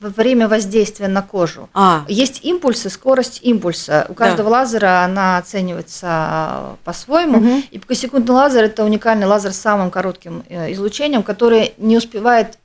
время 0.00 0.48
воздействия 0.48 1.08
на 1.08 1.22
кожу. 1.22 1.68
А, 1.72 2.04
Есть 2.08 2.44
импульсы, 2.44 2.90
скорость 2.90 3.40
импульса. 3.42 4.06
У 4.08 4.14
каждого 4.14 4.48
лазера 4.48 5.04
она 5.04 5.38
оценивается 5.38 6.76
по-своему. 6.84 7.38
Мгм. 7.38 7.64
И 7.70 7.78
пикосекундный 7.78 8.34
лазер– 8.34 8.64
это 8.64 8.84
уникальный 8.84 9.26
лазер 9.26 9.52
с 9.52 9.58
самым 9.58 9.90
коротким 9.90 10.42
э, 10.48 10.72
излучением, 10.72 11.22
который 11.22 11.74
не 11.78 11.96
успевает 11.96 12.58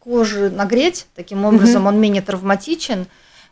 кожу 0.00 0.50
нагреть. 0.50 1.06
Таким 1.14 1.44
образом, 1.44 1.86
он 1.86 2.00
менее 2.00 2.22
травматичен, 2.22 3.06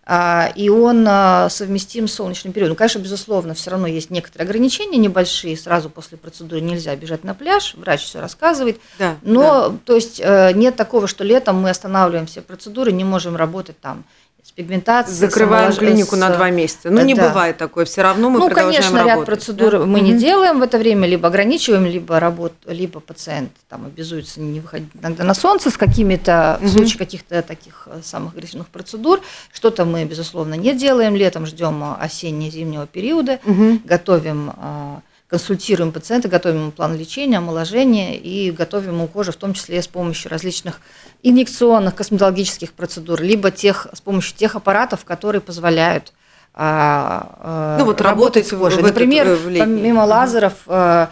и 0.07 0.69
он 0.69 1.07
а, 1.09 1.49
совместим 1.49 2.09
с 2.09 2.15
солнечным 2.15 2.53
периодом. 2.53 2.77
Конечно, 2.77 2.99
безусловно, 2.99 3.55
все 3.55 3.71
равно 3.71 3.87
есть 3.87 4.11
некоторые 4.11 4.45
ограничения 4.45 4.99
небольшие. 4.99 5.57
Сразу 5.57 5.89
после 5.89 6.19
процедуры 6.19 6.61
нельзя 6.61 6.95
бежать 6.95 7.25
на 7.25 7.35
пляж, 7.35 7.75
врач 7.75 8.05
все 8.05 8.21
рассказывает. 8.21 8.81
да. 8.99 9.17
Но, 9.23 9.79
то 9.85 9.95
есть, 9.95 10.21
э, 10.23 10.53
нет 10.53 10.77
такого, 10.77 11.07
что 11.07 11.25
летом 11.25 11.61
мы 11.61 11.71
останавливаем 11.71 12.27
все 12.27 12.43
процедуры, 12.43 12.93
не 12.93 13.05
можем 13.05 13.37
работать 13.37 13.81
там 13.81 14.05
с 14.45 14.53
пигментацией. 14.53 15.17
Закрываем 15.17 15.73
с 15.73 15.79
клинику 15.79 16.17
с- 16.17 16.19
на 16.19 16.29
два 16.29 16.51
месяца. 16.51 16.91
Ну, 16.91 17.03
не 17.03 17.15
да. 17.15 17.29
бывает 17.29 17.57
такое. 17.57 17.87
Все 17.87 18.03
равно 18.03 18.29
мы 18.29 18.39
ну, 18.41 18.47
продолжаем 18.49 18.75
конечно, 18.75 18.99
работать. 18.99 19.17
ряд 19.17 19.27
процедур 19.27 19.71
да? 19.71 19.79
мы 19.87 20.01
не 20.01 20.11
Мгм. 20.11 20.19
делаем 20.21 20.61
в 20.61 20.63
это 20.63 20.77
время, 20.79 21.09
либо 21.09 21.29
ограничиваем, 21.29 21.87
либо 21.87 22.21
работ, 22.21 22.53
либо 22.67 23.01
пациент 23.01 23.51
там 23.71 23.87
обязуется 23.87 24.41
не 24.43 24.61
выходить 24.61 24.91
иногда 25.01 25.25
на 25.25 25.33
солнце 25.35 25.71
с 25.71 25.79
какими-то, 25.79 26.59
Мгм. 26.61 26.69
в 26.69 26.73
случае 26.73 26.99
каких-то 26.99 27.41
таких 27.41 27.89
э, 27.91 28.01
самых 28.05 28.35
агрессивных 28.35 28.69
процедур. 28.69 29.21
Что-то 29.51 29.87
мы, 29.87 30.05
безусловно, 30.05 30.55
не 30.55 30.75
делаем. 30.75 31.17
Летом 31.17 31.47
ждем 31.47 31.83
э, 31.83 31.95
осенне-зимнего 32.01 32.87
периода, 32.87 33.41
Мгм. 33.45 33.81
готовим, 33.85 34.51
э, 34.55 34.97
консультируем 35.39 35.91
пациента, 35.91 36.29
готовим 36.29 36.59
ему 36.61 36.71
план 36.71 36.97
лечения, 36.97 37.39
омоложения 37.39 38.17
и 38.17 38.53
готовим 38.53 38.93
ему 38.93 39.09
кожу, 39.09 39.33
в 39.33 39.37
том 39.37 39.53
числе 39.53 39.83
с 39.83 39.89
помощью 39.89 40.31
различных 40.31 40.81
инъекционных 41.25 41.97
косметологических 41.97 42.73
процедур, 42.73 43.21
либо 43.21 43.51
тех, 43.51 43.89
с 43.93 44.01
помощью 44.01 44.37
тех 44.37 44.55
аппаратов, 44.55 45.05
которые 45.05 45.41
позволяют 45.41 46.13
а, 46.55 47.75
э, 47.77 47.81
Ну, 47.81 47.87
вот 47.87 48.01
работать 48.01 48.47
с 48.47 48.57
кожей. 48.57 48.81
в 48.81 48.87
Например, 48.87 49.27
э, 49.27 49.35
в 49.35 49.49
летний. 49.49 49.77
помимо 49.77 50.03
лазеров, 50.05 50.53
э, 50.69 51.09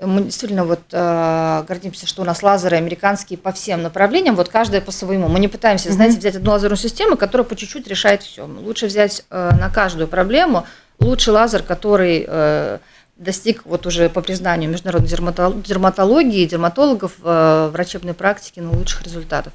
мы 0.00 0.22
действительно 0.22 0.64
вот 0.64 0.80
э, 0.92 1.64
гордимся, 1.68 2.06
что 2.06 2.22
у 2.22 2.24
нас 2.24 2.42
лазеры 2.42 2.78
американские 2.78 3.38
по 3.38 3.52
всем 3.52 3.82
направлениям, 3.82 4.36
вот 4.36 4.48
каждая 4.48 4.80
по 4.80 4.90
своему. 4.90 5.28
Мы 5.28 5.38
не 5.38 5.48
пытаемся, 5.48 5.92
знаете, 5.92 6.12
Мгм. 6.14 6.20
взять 6.20 6.36
одну 6.36 6.50
лазерную 6.52 6.78
систему, 6.78 7.18
которая 7.18 7.44
по 7.44 7.54
чуть-чуть 7.56 7.86
решает 7.88 8.22
все. 8.22 8.46
Лучше 8.46 8.86
взять 8.86 9.26
э, 9.30 9.50
на 9.60 9.68
каждую 9.68 10.08
проблему 10.08 10.64
лучший 10.98 11.34
лазер, 11.34 11.62
который 11.62 12.24
э, 12.26 12.78
достиг 13.16 13.62
вот 13.64 13.86
уже 13.86 14.08
по 14.08 14.20
признанию 14.20 14.70
международной 14.70 15.08
дерматол- 15.08 15.62
дерматологии, 15.62 16.44
дерматологов 16.46 17.12
э, 17.22 17.70
врачебной 17.72 18.14
практики 18.14 18.60
на 18.60 18.70
лучших 18.70 19.02
результатов. 19.02 19.52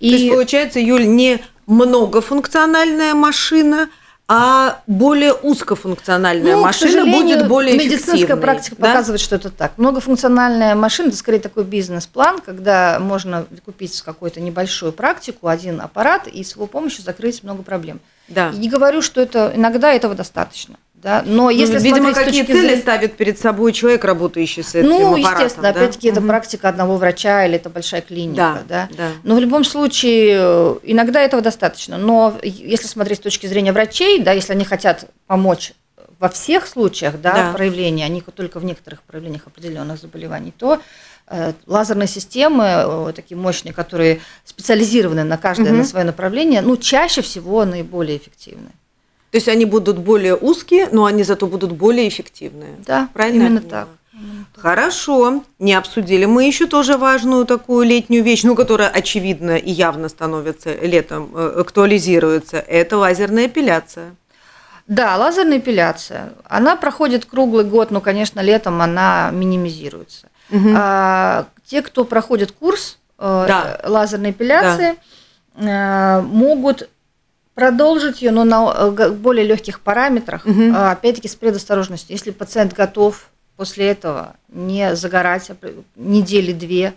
То 0.00 0.06
есть, 0.06 0.28
получается, 0.28 0.80
Юль, 0.80 1.06
не 1.06 1.40
многофункциональная 1.66 3.14
машина, 3.14 3.88
а 4.30 4.82
более 4.86 5.32
узкофункциональная 5.32 6.56
Ну, 6.56 6.62
машина 6.62 7.06
будет 7.06 7.48
более 7.48 7.78
медицинская 7.78 8.16
эффективной. 8.16 8.42
практика 8.42 8.76
да? 8.78 8.88
показывает, 8.88 9.20
что 9.22 9.36
это 9.36 9.48
так. 9.48 9.72
Многофункциональная 9.78 10.74
машина– 10.74 11.08
это 11.08 11.16
скорее 11.16 11.38
такой 11.40 11.64
бизнес-план, 11.64 12.40
когда 12.44 12.98
можно 13.00 13.46
купить 13.64 13.98
какую-то 14.02 14.42
небольшую 14.42 14.92
практику, 14.92 15.48
один 15.48 15.80
аппарат, 15.80 16.26
и 16.26 16.44
с 16.44 16.54
его 16.56 16.66
помощью 16.66 17.04
закрыть 17.04 17.42
много 17.42 17.62
проблем. 17.62 18.00
Да. 18.28 18.50
И 18.50 18.58
не 18.58 18.68
говорю, 18.68 19.00
что 19.00 19.22
это 19.22 19.50
иногда 19.54 19.94
этого 19.94 20.14
достаточно. 20.14 20.76
Да? 21.00 21.22
Но 21.24 21.48
если 21.50 21.74
Ну, 21.74 21.80
видимо, 21.80 22.12
какие 22.12 22.42
точки 22.42 22.52
цели 22.52 22.60
зрения- 22.66 22.80
ставит 22.82 23.16
перед 23.16 23.38
собой 23.38 23.72
человек, 23.72 24.04
работающий 24.04 24.64
с 24.64 24.74
этим 24.74 24.88
Ну, 24.88 24.96
аппаратом, 25.14 25.44
естественно, 25.44 25.62
да? 25.72 25.80
опять-таки, 25.80 26.08
это 26.08 26.20
практика 26.20 26.68
одного 26.68 26.96
врача 26.96 27.46
или 27.46 27.54
это 27.54 27.70
большая 27.70 28.00
клиника. 28.00 28.64
Да, 28.68 28.88
Да, 28.88 28.88
да. 28.96 29.08
Но 29.22 29.36
в 29.36 29.38
любом 29.38 29.62
случае, 29.64 30.36
э, 30.40 30.76
иногда 30.82 31.20
этого 31.20 31.40
достаточно. 31.40 31.98
Но 31.98 32.36
если 32.42 32.88
смотреть 32.88 33.18
с 33.18 33.22
точки 33.22 33.46
зрения 33.46 33.72
врачей, 33.72 34.20
да, 34.20 34.32
если 34.32 34.52
они 34.52 34.64
хотят 34.64 35.08
помочь 35.28 35.72
во 36.18 36.28
всех 36.28 36.66
случаях 36.66 37.20
да, 37.20 37.32
Да. 37.32 37.52
проявления, 37.52 38.04
а 38.04 38.08
не 38.08 38.20
только 38.20 38.58
в 38.58 38.64
некоторых 38.64 39.02
проявлениях 39.02 39.46
определенных 39.46 40.00
заболеваний, 40.00 40.52
то 40.56 40.80
э, 41.30 41.52
лазерные 41.66 42.08
системы, 42.08 42.64
э, 42.64 43.12
такие 43.14 43.36
мощные, 43.36 43.74
которые 43.74 44.20
специализированы 44.46 45.24
на 45.24 45.36
каждое 45.36 45.68
Мгм. 45.68 45.78
на 45.78 45.84
свое 45.84 46.06
направление, 46.06 46.62
ну, 46.62 46.76
чаще 46.78 47.20
всего 47.20 47.64
наиболее 47.66 48.16
эффективны. 48.16 48.70
То 49.30 49.36
есть 49.36 49.48
они 49.48 49.64
будут 49.66 49.98
более 49.98 50.36
узкие, 50.36 50.88
но 50.90 51.04
они 51.04 51.22
зато 51.22 51.46
будут 51.46 51.72
более 51.72 52.08
эффективные. 52.08 52.76
Да, 52.86 53.08
Правильно 53.12 53.42
именно 53.42 53.60
так. 53.60 53.88
Хорошо, 54.56 55.44
не 55.60 55.74
обсудили. 55.74 56.24
Мы 56.24 56.44
еще 56.44 56.66
тоже 56.66 56.96
важную 56.96 57.44
такую 57.44 57.86
летнюю 57.86 58.24
вещь, 58.24 58.42
ну, 58.42 58.56
которая 58.56 58.88
очевидно 58.88 59.56
и 59.56 59.70
явно 59.70 60.08
становится 60.08 60.74
летом, 60.74 61.30
э, 61.34 61.60
актуализируется. 61.60 62.56
Это 62.58 62.96
лазерная 62.96 63.46
эпиляция. 63.46 64.16
Да, 64.88 65.16
лазерная 65.16 65.58
эпиляция. 65.58 66.32
Она 66.48 66.74
проходит 66.74 67.26
круглый 67.26 67.64
год, 67.64 67.90
но, 67.92 68.00
конечно, 68.00 68.40
летом 68.40 68.80
она 68.82 69.30
минимизируется. 69.32 70.26
Мгм. 70.50 70.74
А, 70.76 71.46
те, 71.66 71.82
кто 71.82 72.04
проходит 72.04 72.50
курс 72.52 72.98
э, 73.18 73.44
Да. 73.46 73.80
лазерной 73.84 74.30
эпиляции, 74.30 74.96
э, 75.54 76.20
могут 76.22 76.88
продолжить 77.58 78.22
ее, 78.22 78.30
но 78.30 78.44
на 78.44 78.72
э, 78.96 79.10
более 79.10 79.44
легких 79.44 79.80
параметрах, 79.80 80.46
а, 80.46 80.92
опять-таки 80.92 81.26
с 81.26 81.34
предосторожностью. 81.34 82.14
Если 82.14 82.30
пациент 82.30 82.72
готов 82.72 83.28
после 83.56 83.88
этого 83.88 84.36
не 84.48 84.94
загорать 84.94 85.50
опре- 85.50 85.82
недели 85.96 86.52
две, 86.52 86.86
а, 86.86 86.92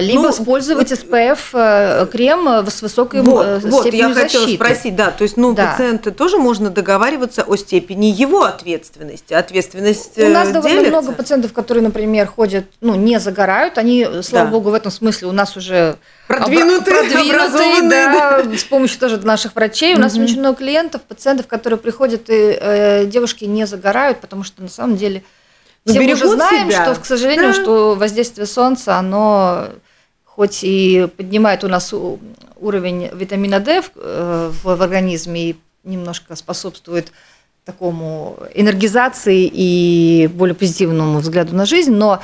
либо 0.00 0.22
Ну, 0.22 0.30
использовать 0.30 0.90
вот- 0.90 0.98
SPF 1.00 1.38
э, 1.54 2.06
крем 2.06 2.46
э, 2.48 2.70
с 2.70 2.82
высокой 2.82 3.18
э, 3.18 3.22
Вот, 3.24 3.62
вот, 3.64 3.84
я 3.84 3.90
степенью 3.90 4.14
хотела 4.14 4.44
защиты. 4.44 4.64
спросить, 4.64 4.94
да, 4.94 5.10
то 5.10 5.22
есть, 5.24 5.36
ну, 5.36 5.52
Да. 5.54 5.72
пациенты 5.72 6.12
тоже 6.12 6.38
можно 6.38 6.70
договариваться 6.70 7.42
о 7.42 7.56
степени 7.56 8.06
его 8.06 8.44
ответственности. 8.44 9.34
Ответственность 9.34 10.16
У 10.18 10.28
нас 10.28 10.50
э, 10.50 10.52
довольно 10.52 10.76
делится? 10.82 11.00
много 11.00 11.12
пациентов, 11.12 11.52
которые, 11.52 11.82
например, 11.82 12.28
ходят, 12.28 12.64
ну, 12.80 12.94
не 12.94 13.18
загорают. 13.18 13.76
Они, 13.76 14.06
слава 14.22 14.46
Да. 14.46 14.52
богу, 14.52 14.70
в 14.70 14.74
этом 14.74 14.92
смысле 14.92 15.26
у 15.26 15.32
нас 15.32 15.56
уже 15.56 15.96
Продвинутые, 16.28 16.78
обра- 16.96 17.00
продвинутые, 17.00 17.34
образованные, 17.36 17.90
да, 17.90 18.44
с 18.56 18.64
помощью 18.64 19.00
тоже 19.00 19.16
наших 19.18 19.56
врачей. 19.56 19.96
У 19.96 19.98
нас 19.98 20.16
очень 20.16 20.38
много 20.38 20.58
клиентов, 20.58 21.02
пациентов, 21.02 21.48
которые 21.48 21.78
приходят 21.78 22.30
и 22.30 22.56
э, 22.60 23.04
девушки 23.06 23.46
не 23.46 23.66
загорают, 23.66 24.20
потому 24.20 24.44
что 24.44 24.62
на 24.62 24.68
самом 24.68 24.96
деле 24.96 25.24
все 25.86 26.00
мы 26.00 26.12
уже 26.12 26.28
знаем, 26.28 26.70
себя. 26.70 26.84
что, 26.84 27.00
к 27.00 27.04
сожалению, 27.06 27.48
Да. 27.48 27.52
что 27.54 27.94
воздействие 27.94 28.46
солнца, 28.46 28.96
оно 28.96 29.66
хоть 30.24 30.60
и 30.62 31.08
поднимает 31.16 31.64
у 31.64 31.68
нас 31.68 31.92
уровень 32.60 33.10
витамина 33.12 33.60
D 33.60 33.82
в, 33.82 33.90
э, 33.96 34.50
в, 34.62 34.76
в 34.76 34.82
организме 34.82 35.50
и 35.50 35.56
немножко 35.84 36.36
способствует 36.36 37.12
такому 37.64 38.38
энергизации 38.54 39.48
и 39.52 40.28
более 40.32 40.54
позитивному 40.54 41.18
взгляду 41.20 41.54
на 41.54 41.64
жизнь, 41.66 41.92
но 41.92 42.20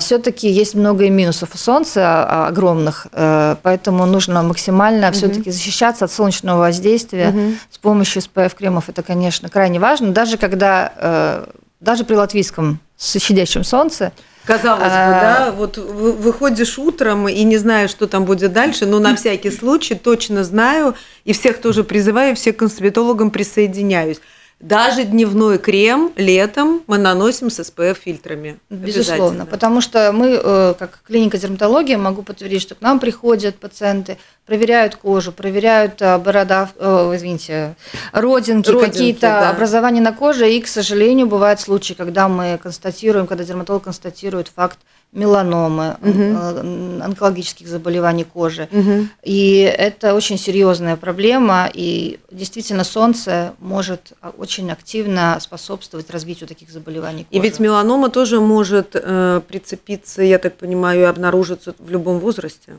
все-таки 0.00 0.48
есть 0.50 0.74
много 0.74 1.04
и 1.04 1.10
минусов 1.10 1.54
у 1.54 1.56
солнца 1.56 2.00
а, 2.04 2.48
огромных, 2.48 3.06
э, 3.12 3.54
поэтому 3.62 4.04
нужно 4.04 4.42
максимально 4.42 5.12
все-таки 5.12 5.50
защищаться 5.52 6.06
от 6.06 6.10
солнечного 6.12 6.58
воздействия 6.58 7.28
Мгм. 7.30 7.56
с 7.70 7.78
помощью 7.78 8.22
SPF 8.22 8.56
кремов. 8.56 8.88
Это, 8.88 9.04
конечно, 9.04 9.48
крайне 9.48 9.78
важно, 9.78 10.10
даже 10.10 10.36
когда 10.36 10.92
э, 10.96 11.44
даже 11.86 12.04
при 12.04 12.14
латвийском 12.16 12.80
щадящем 12.98 13.64
солнце 13.64 14.12
Казалось 14.44 14.82
бы, 14.82 14.88
А, 14.92 15.20
да, 15.46 15.52
вот 15.52 15.76
вы- 15.76 16.12
выходишь 16.12 16.78
утром 16.78 17.28
и 17.28 17.42
не 17.42 17.56
знаешь, 17.56 17.90
что 17.90 18.06
там 18.06 18.24
будет 18.24 18.52
дальше, 18.52 18.86
но 18.86 19.00
на 19.00 19.16
всякий 19.16 19.50
случай 19.50 19.96
точно 19.96 20.44
знаю 20.44 20.94
и 21.24 21.32
всех 21.32 21.60
тоже 21.60 21.82
призываю, 21.82 22.36
всех 22.36 22.56
к 22.56 22.60
косметологам 22.60 23.30
присоединяюсь. 23.32 24.18
Даже 24.58 25.04
дневной 25.04 25.58
крем 25.58 26.12
летом 26.16 26.82
мы 26.86 26.96
наносим 26.96 27.50
с 27.50 27.60
SPF-фильтрами. 27.60 28.58
Безусловно, 28.70 29.24
Обязательно. 29.24 29.46
потому 29.46 29.82
что 29.82 30.12
мы, 30.12 30.40
э, 30.42 30.74
как 30.78 31.00
клиника 31.06 31.36
дерматологии, 31.36 31.94
могу 31.96 32.22
подтвердить, 32.22 32.62
что 32.62 32.74
к 32.74 32.80
нам 32.80 32.98
приходят 32.98 33.56
пациенты, 33.56 34.16
проверяют 34.46 34.96
кожу, 34.96 35.32
проверяют 35.32 36.00
э, 36.00 36.16
борода, 36.16 36.70
э, 36.74 37.12
извините, 37.14 37.76
родинки, 38.12 38.70
Родинки, 38.70 38.90
какие-то 38.90 39.20
да. 39.20 39.50
образования 39.50 40.00
на 40.00 40.14
коже. 40.14 40.50
И, 40.50 40.62
к 40.62 40.68
сожалению, 40.68 41.26
бывают 41.26 41.60
случаи, 41.60 41.92
когда 41.92 42.26
мы 42.26 42.58
констатируем, 42.62 43.26
когда 43.26 43.44
дерматолог 43.44 43.84
констатирует 43.84 44.48
факт 44.48 44.78
меланомы, 45.12 45.96
Мгм. 46.00 46.36
э, 46.36 47.00
онкологических 47.04 47.66
заболеваний 47.68 48.24
кожи. 48.24 48.68
Мгм. 48.70 49.08
И 49.22 49.58
это 49.60 50.14
очень 50.14 50.38
серьезная 50.38 50.96
проблема, 50.96 51.70
и 51.72 52.18
действительно 52.30 52.84
солнце 52.84 53.54
может 53.58 54.12
а, 54.20 54.32
очень 54.36 54.70
активно 54.70 55.38
способствовать 55.40 56.10
развитию 56.10 56.48
таких 56.48 56.70
заболеваний 56.70 57.26
И 57.30 57.36
кожи. 57.38 57.42
ведь 57.48 57.60
меланома 57.60 58.10
тоже 58.10 58.40
может 58.40 58.90
э, 58.94 59.40
прицепиться, 59.48 60.22
я 60.22 60.38
так 60.38 60.56
понимаю, 60.56 61.00
и 61.00 61.04
обнаружиться 61.04 61.74
в 61.78 61.90
любом 61.90 62.18
возрасте. 62.18 62.74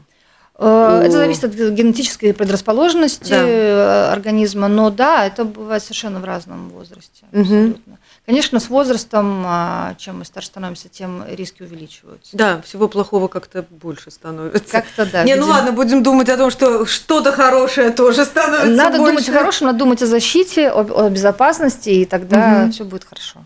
Э, 0.60 1.02
Это 1.04 1.12
зависит 1.12 1.43
от 1.43 1.54
генетической 1.54 2.34
предрасположенности 2.34 3.30
Да. 3.30 3.43
э, 3.48 4.12
организма, 4.12 4.67
но 4.67 4.89
да, 4.89 5.26
это 5.26 5.43
бывает 5.46 5.84
совершенно 5.84 6.20
в 6.20 6.26
разном 6.26 6.70
возрасте. 6.70 7.26
Мгм. 7.32 7.41
Абсолютно. 7.43 7.98
Конечно, 8.26 8.60
с 8.60 8.67
возрастом, 8.70 9.43
а, 9.46 9.96
чем 9.98 10.20
мы 10.20 10.26
старше 10.26 10.48
становимся, 10.50 10.89
тем 10.89 11.24
риски 11.30 11.62
увеличиваются. 11.63 12.36
Да, 12.36 12.62
всего 12.62 12.88
плохого 12.89 13.28
как-то 13.28 13.65
больше 13.70 14.12
становится. 14.12 14.72
Как-то 14.72 15.06
да. 15.06 15.24
Не, 15.24 15.36
ну 15.36 15.41
видимо. 15.43 15.56
ладно, 15.56 15.72
будем 15.72 16.04
думать 16.04 16.28
о 16.30 16.36
том, 16.38 16.50
что 16.52 16.86
что-то 16.86 17.32
хорошее 17.32 17.91
тоже 17.91 18.26
становится 18.26 18.70
Надо 18.76 18.98
больше. 18.98 19.12
думать 19.12 19.30
о 19.30 19.32
хорошем, 19.32 19.67
надо 19.67 19.80
думать 19.80 20.02
о 20.02 20.08
защите, 20.08 20.70
о, 20.72 21.06
о 21.06 21.10
безопасности, 21.10 21.89
и 21.89 22.06
тогда 22.06 22.63
Мгм. 22.63 22.72
все 22.72 22.84
будет 22.84 23.04
хорошо. 23.06 23.46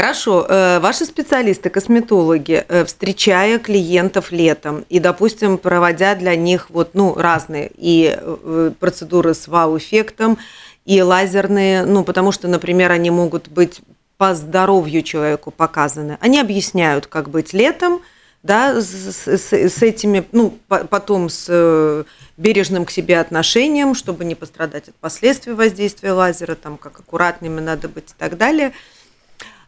Хорошо, 0.00 0.46
э, 0.48 0.78
ваши 0.80 1.04
специалисты, 1.04 1.68
косметологи, 1.68 2.64
э, 2.66 2.86
встречая 2.86 3.58
клиентов 3.58 4.32
летом 4.32 4.86
и, 4.88 4.98
допустим, 4.98 5.58
проводя 5.58 6.14
для 6.14 6.36
них 6.36 6.70
вот, 6.70 6.94
ну, 6.94 7.14
разные 7.14 7.70
и 7.76 8.16
э, 8.18 8.70
процедуры 8.80 9.34
с 9.34 9.46
вау-эффектом, 9.46 10.38
и 10.86 11.02
лазерные, 11.02 11.84
ну, 11.84 12.02
потому 12.02 12.32
что, 12.32 12.48
например, 12.48 12.90
они 12.92 13.10
могут 13.10 13.48
быть 13.48 13.82
по 14.16 14.34
здоровью 14.34 15.02
человеку 15.02 15.50
показаны. 15.50 16.16
Они 16.22 16.40
объясняют, 16.40 17.06
как 17.06 17.28
быть 17.28 17.52
летом, 17.52 18.00
да, 18.42 18.80
с, 18.80 18.86
с- 19.18 19.52
с 19.52 19.82
этими, 19.82 20.24
ну, 20.32 20.54
по- 20.66 20.86
потом 20.86 21.28
с 21.28 22.06
бережным 22.38 22.86
к 22.86 22.90
себе 22.90 23.20
отношением, 23.20 23.94
чтобы 23.94 24.24
не 24.24 24.34
пострадать 24.34 24.88
от 24.88 24.94
последствий 24.94 25.52
воздействия 25.52 26.12
лазера, 26.12 26.54
там, 26.54 26.78
как 26.78 27.00
аккуратными 27.00 27.60
надо 27.60 27.90
быть 27.90 28.12
и 28.12 28.14
так 28.16 28.38
далее. 28.38 28.72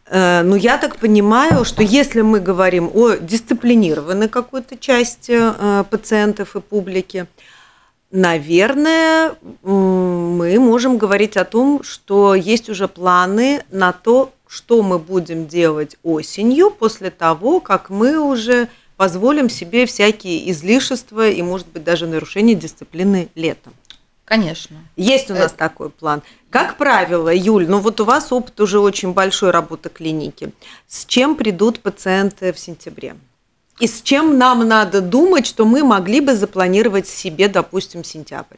Э, 0.05 0.41
Но 0.43 0.55
я 0.55 0.77
так 0.77 0.97
понимаю, 0.97 1.65
что 1.65 1.83
если 1.83 2.21
мы 2.21 2.39
говорим 2.39 2.89
о 2.93 3.15
дисциплинированной 3.15 4.29
какой-то 4.29 4.77
части 4.77 5.33
э, 5.37 5.83
пациентов 5.89 6.55
и 6.55 6.61
публики, 6.61 7.27
наверное, 8.11 9.35
мы 9.63 10.59
можем 10.59 10.97
говорить 10.97 11.35
о 11.37 11.45
том, 11.45 11.83
что 11.83 12.35
есть 12.35 12.69
уже 12.69 12.87
планы 12.87 13.63
на 13.71 13.91
то, 13.91 14.31
что 14.47 14.83
мы 14.83 14.99
будем 14.99 15.47
делать 15.47 15.97
осенью 16.03 16.69
после 16.69 17.09
того, 17.09 17.59
как 17.59 17.89
мы 17.89 18.19
уже 18.19 18.67
позволим 18.97 19.49
себе 19.49 19.87
всякие 19.87 20.51
излишества 20.51 21.27
и, 21.27 21.41
может 21.41 21.67
быть, 21.67 21.83
даже 21.83 22.05
нарушение 22.05 22.55
дисциплины 22.55 23.29
летом. 23.33 23.73
Конечно. 24.25 24.77
Есть 24.95 25.29
у 25.31 25.33
нас 25.33 25.51
такой 25.51 25.89
план. 25.89 26.21
Как 26.49 26.77
правило, 26.77 27.33
Юль, 27.33 27.67
ну 27.67 27.79
вот 27.79 27.99
у 27.99 28.05
вас 28.05 28.31
опыт 28.31 28.59
уже 28.61 28.79
очень 28.79 29.13
большой 29.13 29.51
работы 29.51 29.89
клиники. 29.89 30.53
С 30.87 31.05
чем 31.05 31.35
придут 31.35 31.81
пациенты 31.81 32.53
в 32.53 32.59
сентябре? 32.59 33.15
И 33.79 33.87
с 33.87 34.01
чем 34.01 34.37
нам 34.37 34.67
надо 34.67 35.01
думать, 35.01 35.45
что 35.45 35.65
мы 35.65 35.83
могли 35.83 36.21
бы 36.21 36.35
запланировать 36.35 37.07
себе, 37.07 37.47
допустим, 37.47 38.03
сентябрь? 38.03 38.57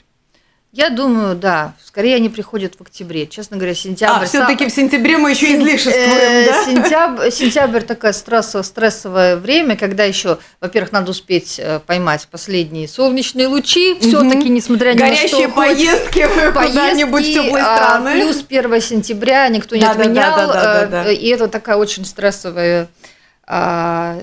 Я 0.76 0.90
думаю, 0.90 1.38
да, 1.38 1.74
скорее 1.86 2.18
они 2.18 2.28
приходят 2.28 2.76
в 2.78 2.82
октябре. 2.82 3.28
Честно 3.28 3.56
говоря, 3.56 3.74
сентябрь... 3.74 4.24
а, 4.24 4.26
все-таки 4.26 4.64
сам- 4.66 4.70
в 4.70 4.76
сентябре 4.76 5.18
мы 5.18 5.32
еще 5.32 5.56
излишествуем, 5.56 6.12
э, 6.12 6.46
да? 6.48 6.66
Сентябрь, 6.66 7.32
сентябрь 7.32 7.80
такое 7.82 8.12
стрессовое, 8.12 8.64
стрессовое 8.64 9.38
время, 9.38 9.78
когда 9.78 10.04
еще, 10.04 10.38
во-первых, 10.60 10.92
надо 10.92 11.12
успеть 11.12 11.62
э, 11.64 11.80
поймать 11.80 12.28
последние 12.30 12.90
солнечные 12.90 13.48
лучи, 13.48 13.96
все-таки, 14.02 14.50
несмотря 14.50 14.92
ни 14.92 14.98
на 15.00 15.16
что, 15.16 15.38
Горящие 15.38 15.48
поездки 15.48 16.28
куда-нибудь 16.54 17.24
в 17.26 17.34
теплые 17.34 17.64
а, 17.66 17.78
страны. 17.78 18.12
Плюс 18.20 18.44
1 18.46 18.82
сентября 18.82 19.48
никто 19.48 19.78
не 19.78 19.82
отменял. 19.86 20.52
э, 21.08 21.14
И 21.14 21.30
это 21.30 21.48
такая 21.48 21.78
очень 21.78 22.04
стрессовая 22.04 22.90
а, 23.48 24.18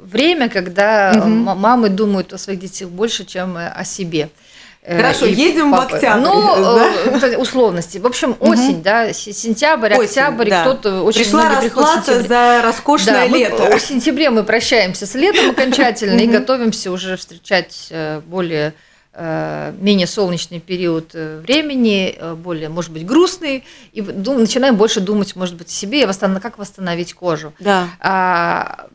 время, 0.00 0.50
когда 0.50 1.12
м- 1.14 1.38
мамы 1.58 1.88
думают 1.88 2.34
о 2.34 2.38
своих 2.38 2.60
детях 2.60 2.90
больше, 2.90 3.24
чем 3.24 3.56
о 3.56 3.82
себе. 3.84 4.28
Э, 4.88 4.98
Хорошо, 4.98 5.26
и 5.26 5.32
едем 5.34 5.70
в 5.72 5.72
папы. 5.72 5.96
октябрь, 5.96 6.20
Ну, 6.22 6.54
да? 6.76 6.86
э, 7.06 7.16
это 7.16 7.38
условности. 7.40 7.98
В 7.98 8.06
общем, 8.06 8.36
осень, 8.38 8.82
да, 8.84 9.12
с- 9.12 9.18
сентябрь, 9.32 9.92
Осень, 9.94 10.04
октябрь, 10.04 10.48
да. 10.48 10.60
кто-то 10.62 11.02
очень 11.02 11.22
Пришла 11.24 11.50
в 11.50 11.64
расплата 11.64 12.22
за 12.22 12.62
роскошное 12.62 13.24
Да, 13.24 13.26
мы 13.28 13.36
лето. 13.38 13.76
в 13.76 13.80
сентябре 13.80 14.30
мы 14.30 14.44
прощаемся 14.44 15.04
с 15.06 15.14
летом 15.16 15.50
окончательно 15.50 16.20
и 16.20 16.28
готовимся 16.28 16.92
уже 16.92 17.16
встречать 17.16 17.88
э, 17.90 18.20
более 18.26 18.74
э, 19.12 19.72
менее 19.80 20.06
солнечный 20.06 20.60
период 20.60 21.10
э, 21.14 21.40
времени, 21.40 22.14
э, 22.16 22.34
более, 22.34 22.68
может 22.68 22.92
быть, 22.92 23.04
грустный, 23.04 23.64
и 23.92 24.02
дум- 24.02 24.38
начинаем 24.38 24.76
больше 24.76 25.00
думать, 25.00 25.34
может 25.34 25.56
быть, 25.56 25.66
о 25.68 25.72
себе 25.72 26.02
и 26.02 26.06
восстанов- 26.06 26.40
как 26.42 26.58
восстановить 26.58 27.12
кожу. 27.14 27.52
Да. 27.58 27.88
А, 27.98 28.86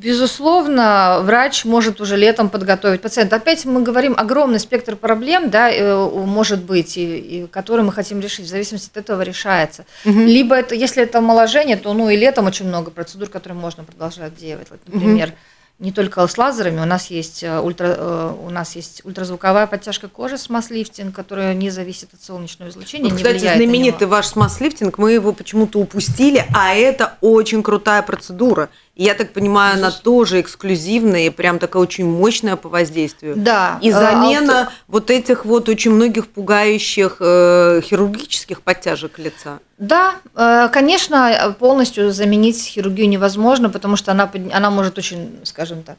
Безусловно, 0.00 1.20
врач 1.22 1.66
может 1.66 2.00
уже 2.00 2.16
летом 2.16 2.48
подготовить 2.48 3.02
пациента. 3.02 3.36
Опять 3.36 3.66
мы 3.66 3.82
говорим 3.82 4.14
огромный 4.16 4.58
спектр 4.58 4.96
проблем, 4.96 5.50
да, 5.50 5.70
э, 5.70 5.94
может 5.94 6.62
быть, 6.64 6.96
и, 6.96 7.18
и 7.18 7.46
которые 7.46 7.84
мы 7.84 7.92
хотим 7.92 8.18
решить. 8.20 8.46
В 8.46 8.48
зависимости 8.48 8.88
от 8.90 8.96
этого 8.96 9.20
решается. 9.20 9.84
Мгм. 10.04 10.26
Либо 10.26 10.54
это, 10.54 10.74
если 10.74 11.02
это 11.02 11.18
омоложение, 11.18 11.76
то 11.76 11.92
ну 11.92 12.08
и 12.08 12.16
летом 12.16 12.46
очень 12.46 12.66
много 12.66 12.90
процедур, 12.90 13.28
которые 13.28 13.58
можно 13.58 13.84
продолжать 13.84 14.34
делать. 14.36 14.68
Вот, 14.70 14.80
например, 14.86 15.34
не 15.80 15.92
только 15.92 16.26
с 16.26 16.36
лазерами, 16.36 16.80
у 16.80 16.84
нас 16.84 17.06
есть 17.06 17.42
э, 17.42 17.58
ультра, 17.58 17.94
э, 17.96 18.34
у 18.46 18.50
нас 18.50 18.76
есть 18.76 19.00
ультразвуковая 19.04 19.66
подтяжка 19.66 20.08
кожи 20.08 20.36
с 20.36 20.50
масс-лифтинг, 20.50 21.14
которая 21.14 21.54
не 21.54 21.70
зависит 21.70 22.12
от 22.12 22.22
солнечного 22.22 22.68
излучения, 22.68 23.08
Вот, 23.08 23.16
кстати, 23.16 23.38
знаменитый 23.38 24.06
ваш 24.06 24.26
смаз-лифтинг, 24.26 24.98
мы 24.98 25.12
его 25.12 25.32
почему-то 25.32 25.78
упустили, 25.78 26.44
а 26.54 26.74
это 26.74 27.14
очень 27.22 27.62
крутая 27.62 28.02
процедура. 28.02 28.68
И 28.96 29.04
я 29.04 29.14
так 29.14 29.32
понимаю, 29.32 29.74
она 29.78 29.90
тоже 29.90 30.40
эксклюзивная 30.40 31.26
и 31.26 31.30
прям 31.30 31.58
такая 31.58 31.82
очень 31.82 32.04
мощная 32.04 32.56
по 32.56 32.68
воздействию. 32.68 33.34
Да. 33.36 33.78
И 33.80 33.88
э, 33.88 33.92
замена 33.92 34.60
алт- 34.62 34.68
вот 34.88 35.10
этих 35.10 35.44
вот 35.44 35.68
очень 35.68 35.92
многих 35.92 36.26
пугающих 36.26 37.16
э, 37.20 37.80
хирургических 37.82 38.60
подтяжек 38.62 39.18
лица. 39.18 39.60
Да, 39.78 40.16
э, 40.34 40.68
конечно, 40.70 41.54
полностью 41.58 42.12
заменить 42.12 42.62
хирургию 42.62 43.08
невозможно, 43.08 43.70
потому 43.70 43.96
что 43.96 44.10
она, 44.10 44.30
она 44.52 44.70
может 44.70 44.98
очень, 44.98 45.38
скажем 45.44 45.82
так, 45.82 45.96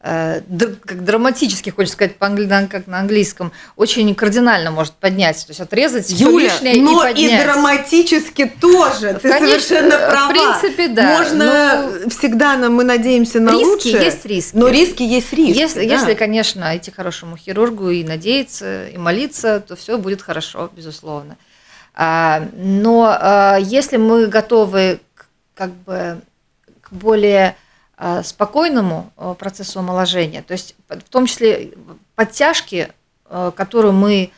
как 0.00 0.42
э, 0.50 0.74
как 0.84 1.04
драматически, 1.04 1.70
хочется 1.70 1.94
сказать, 1.94 2.16
по 2.16 2.28
как 2.70 2.86
на 2.86 3.00
английском, 3.00 3.52
очень 3.76 4.14
кардинально 4.14 4.70
может 4.70 4.94
поднять, 4.94 5.44
то 5.44 5.50
есть 5.50 5.60
отрезать 5.60 6.08
Юля, 6.10 6.44
лишнее 6.54 6.82
но 6.82 7.06
и 7.06 7.10
и, 7.10 7.14
поднять. 7.14 7.44
драматически 7.44 8.52
тоже. 8.60 9.18
Ты 9.20 9.28
Конечно, 9.28 9.60
совершенно 9.60 9.96
в 9.98 10.10
права. 10.10 10.30
принципе, 10.30 10.88
да. 10.88 11.18
Можно 11.18 11.88
всегда, 12.10 12.56
нам, 12.56 12.74
мы 12.74 12.84
надеемся 12.84 13.40
на 13.40 13.50
Риски 13.50 13.64
лучшее. 13.64 14.04
есть 14.04 14.24
риски. 14.24 14.56
Но 14.56 14.68
риски 14.68 15.02
есть 15.02 15.32
риски. 15.32 15.58
Если, 15.58 15.86
да. 15.86 15.94
если, 15.94 16.14
конечно, 16.14 16.76
идти 16.76 16.90
к 16.90 16.96
хорошему 16.96 17.36
хирургу 17.36 17.90
и 17.90 18.04
надеяться, 18.04 18.86
и 18.88 18.96
молиться, 18.96 19.60
то 19.60 19.74
все 19.74 19.98
будет 19.98 20.22
хорошо, 20.22 20.70
безусловно. 20.74 21.36
А, 21.94 22.46
Но 22.54 23.08
а, 23.20 23.56
если 23.56 23.96
мы 23.96 24.28
готовы 24.28 25.00
как 25.54 25.72
бы 25.72 26.20
к 26.82 26.92
более 26.92 27.56
спокойному 28.22 29.10
а, 29.16 29.34
процессу 29.34 29.80
омоложения, 29.80 30.42
то 30.42 30.52
есть 30.52 30.74
в 30.88 31.08
том 31.10 31.26
числе 31.26 31.72
подтяжки, 32.14 32.88
а, 33.26 33.50
которую 33.50 33.92
мы 33.94 34.30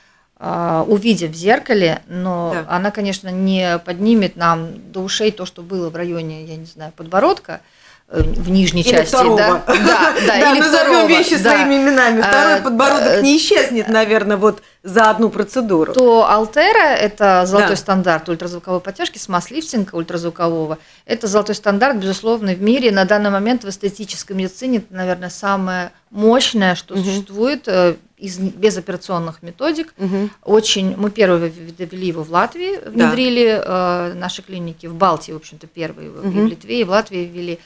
увидим 0.87 1.33
в 1.33 1.35
зеркале, 1.35 2.01
но 2.07 2.53
Да. 2.55 2.75
она, 2.75 2.91
конечно, 2.91 3.29
не 3.29 3.79
поднимет 3.79 4.37
нам 4.37 4.91
до 4.91 5.01
ушей 5.01 5.33
то, 5.33 5.45
что 5.45 5.61
было 5.61 5.91
в 5.91 5.97
районе, 5.97 6.45
я 6.45 6.57
не 6.57 6.65
знаю, 6.65 6.93
подбородка, 6.97 7.61
э, 8.09 8.23
в 8.23 8.49
нижней 8.49 8.81
Или 8.81 8.89
части, 8.91 9.09
второго. 9.15 9.37
да, 9.37 9.63
да, 9.67 9.75
да, 9.77 10.13
Да, 10.27 10.39
или 10.53 10.61
назовем 10.61 10.87
второго, 10.93 11.07
вещи 11.09 11.37
да. 11.37 11.51
своими 11.53 11.75
именами. 11.75 12.23
Второй 12.23 12.63
подбородок 12.63 13.07
э, 13.19 13.21
не 13.21 13.37
исчезнет, 13.37 13.89
наверное, 13.89 14.39
вот 14.39 14.63
за 14.83 15.11
одну 15.11 15.29
процедуру. 15.31 15.93
то 15.93 16.27
Алтера– 16.31 16.95
это 16.99 17.45
золотой 17.47 17.71
Да. 17.71 17.77
стандарт 17.77 18.29
ультразвуковой 18.29 18.81
подтяжки 18.81 19.19
с 19.19 19.29
масс-лифтинга 19.29 19.95
ультразвукового. 19.95 20.79
Это 21.05 21.27
золотой 21.27 21.55
стандарт, 21.55 21.99
безусловно, 21.99 22.53
в 22.55 22.63
мире. 22.63 22.91
На 22.91 23.05
данный 23.05 23.31
момент 23.31 23.65
в 23.65 23.69
эстетической 23.69 24.33
медицине 24.33 24.79
это, 24.79 24.95
наверное, 24.95 25.29
самое 25.29 25.93
мощное, 26.11 26.75
что 26.75 26.95
Мгм. 26.95 27.05
существует 27.05 27.65
э, 27.67 27.97
из 28.17 28.39
безоперационных 28.39 29.43
методик. 29.43 29.93
Мгм. 29.99 30.31
Очень, 30.45 30.97
мы 30.97 31.11
первые 31.11 31.53
довели 31.79 32.07
его 32.09 32.23
в 32.23 32.31
Латвии, 32.31 32.79
внедрили 32.89 33.61
э, 33.63 34.15
наши 34.15 34.41
клиники, 34.43 34.87
в 34.87 34.95
Балтии, 34.95 35.33
в 35.33 35.37
общем-то, 35.37 35.67
первые, 35.67 36.09
и 36.09 36.11
Мгм. 36.11 36.47
в 36.47 36.49
Литве, 36.49 36.81
и 36.81 36.85
в 36.85 36.91
Латвии 36.91 37.25
ввели. 37.27 37.59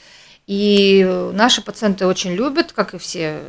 И 0.47 1.29
наши 1.33 1.61
пациенты 1.63 2.05
очень 2.05 2.33
любят, 2.33 2.71
как 2.73 2.93
и 2.93 2.97
все 2.97 3.39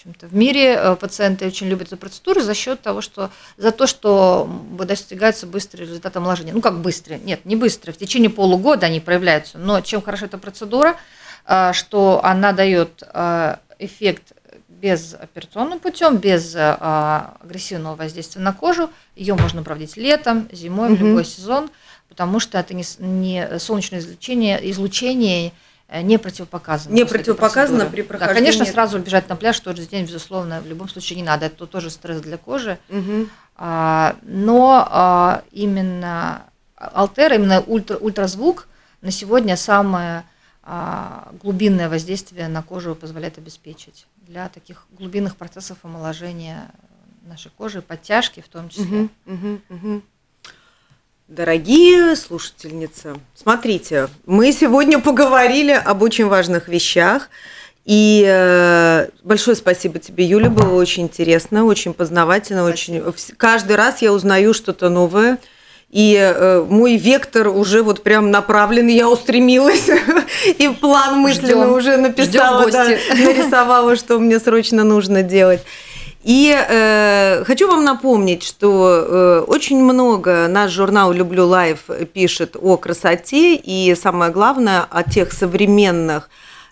общем-то, 0.00 0.28
в 0.28 0.34
мире 0.34 0.76
э, 0.76 0.96
пациенты 0.96 1.46
очень 1.46 1.68
любят 1.68 1.88
эту 1.88 1.98
процедуру 1.98 2.40
за 2.40 2.54
счет 2.54 2.80
того, 2.80 3.02
что 3.02 3.30
за 3.58 3.70
то, 3.70 3.86
что 3.86 4.48
достигается 4.84 5.46
быстрый 5.46 5.82
результат 5.82 6.16
омоложения. 6.16 6.54
Ну, 6.54 6.62
как 6.62 6.80
быстрый? 6.80 7.18
Нет, 7.18 7.44
не 7.44 7.54
быстро. 7.54 7.92
В 7.92 7.98
течение 7.98 8.30
полугода 8.30 8.86
они 8.86 9.00
проявляются. 9.00 9.58
Но 9.58 9.80
чем 9.82 10.00
хороша 10.00 10.26
эта 10.26 10.38
процедура, 10.38 10.96
э, 11.46 11.72
что 11.74 12.20
она 12.24 12.52
дает 12.52 13.02
э, 13.12 13.56
эффект 13.78 14.32
безоперационным 14.68 15.80
путем, 15.80 16.16
без 16.16 16.54
э, 16.54 16.76
агрессивного 17.42 17.96
воздействия 17.96 18.40
на 18.40 18.54
кожу. 18.54 18.88
Ее 19.16 19.34
можно 19.34 19.62
проводить 19.62 19.98
летом, 19.98 20.48
зимой, 20.50 20.94
в 20.94 21.02
любой 21.02 21.26
сезон, 21.26 21.68
потому 22.08 22.40
что 22.40 22.58
это 22.58 22.72
не, 22.72 22.84
не 22.98 23.58
солнечное 23.58 23.98
излучение, 23.98 24.70
излучение 24.70 25.52
не 25.92 26.18
противопоказано. 26.18 26.94
Не 26.94 27.04
противопоказано 27.04 27.86
при 27.86 28.02
Да, 28.02 28.18
конечно, 28.18 28.26
прохождении- 28.28 28.70
сразу 28.72 28.98
бежать 29.00 29.28
на 29.28 29.36
пляж 29.36 29.58
тот 29.60 29.76
же 29.76 29.86
день, 29.86 30.06
безусловно, 30.06 30.60
в 30.60 30.66
любом 30.66 30.88
случае 30.88 31.16
не 31.16 31.22
надо. 31.24 31.46
Это 31.46 31.66
тоже 31.66 31.90
стресс 31.90 32.20
для 32.20 32.36
кожи. 32.36 32.78
Мгм. 32.88 33.28
А, 33.56 34.16
Но 34.22 34.86
а, 34.88 35.42
именно 35.52 36.44
Алтера, 36.76 37.34
именно 37.34 37.60
ультра, 37.60 37.96
ультразвук 37.98 38.68
на 39.02 39.10
сегодня 39.10 39.56
самое 39.56 40.24
а, 40.62 41.32
глубинное 41.42 41.88
воздействие 41.88 42.46
на 42.48 42.62
кожу 42.62 42.94
позволяет 42.94 43.38
обеспечить 43.38 44.06
для 44.26 44.48
таких 44.48 44.86
глубинных 44.92 45.36
процессов 45.36 45.78
омоложения 45.82 46.70
нашей 47.26 47.50
кожи, 47.56 47.82
подтяжки 47.82 48.40
в 48.40 48.48
том 48.48 48.68
числе. 48.68 48.84
Мгм, 48.84 49.10
мгм, 49.26 49.62
мгм. 49.68 50.02
Дорогие 51.30 52.16
слушательницы, 52.16 53.14
смотрите, 53.36 54.08
мы 54.26 54.50
сегодня 54.50 54.98
поговорили 54.98 55.70
об 55.70 56.02
очень 56.02 56.26
важных 56.26 56.66
вещах. 56.66 57.28
И 57.84 58.24
э, 58.26 59.06
большое 59.22 59.56
спасибо 59.56 60.00
тебе, 60.00 60.24
Юля, 60.24 60.50
было 60.50 60.74
очень 60.74 61.04
интересно, 61.04 61.66
очень 61.66 61.94
познавательно, 61.94 62.64
очень. 62.64 62.96
вс- 62.98 63.32
Каждый 63.36 63.76
раз 63.76 64.02
я 64.02 64.12
узнаю 64.12 64.52
что-то 64.52 64.88
новое. 64.88 65.38
И 65.90 66.16
э, 66.20 66.66
мой 66.68 66.96
вектор 66.96 67.46
уже 67.46 67.84
вот 67.84 68.02
прям 68.02 68.32
направлен, 68.32 68.88
я 68.88 69.08
устремилась, 69.08 69.88
и 70.58 70.68
план 70.68 71.18
мысленно 71.20 71.68
уже 71.76 71.96
написала, 71.96 72.58
да, 72.72 72.86
нарисовала, 73.14 73.94
что 73.94 74.18
мне 74.18 74.40
срочно 74.40 74.82
нужно 74.82 75.22
делать. 75.22 75.62
И 76.22 76.54
э, 76.54 77.44
хочу 77.46 77.66
вам 77.66 77.82
напомнить, 77.82 78.42
что 78.42 78.90
э, 78.90 79.44
очень 79.46 79.82
много 79.82 80.48
наш 80.48 80.70
журнал 80.70 81.12
«Люблю 81.12 81.46
лайф» 81.46 81.84
пишет 82.12 82.56
о 82.60 82.76
красоте 82.76 83.54
и, 83.56 83.94
самое 83.94 84.30
главное, 84.30 84.86
о 84.90 85.02
тех 85.02 85.32
современных 85.32 86.28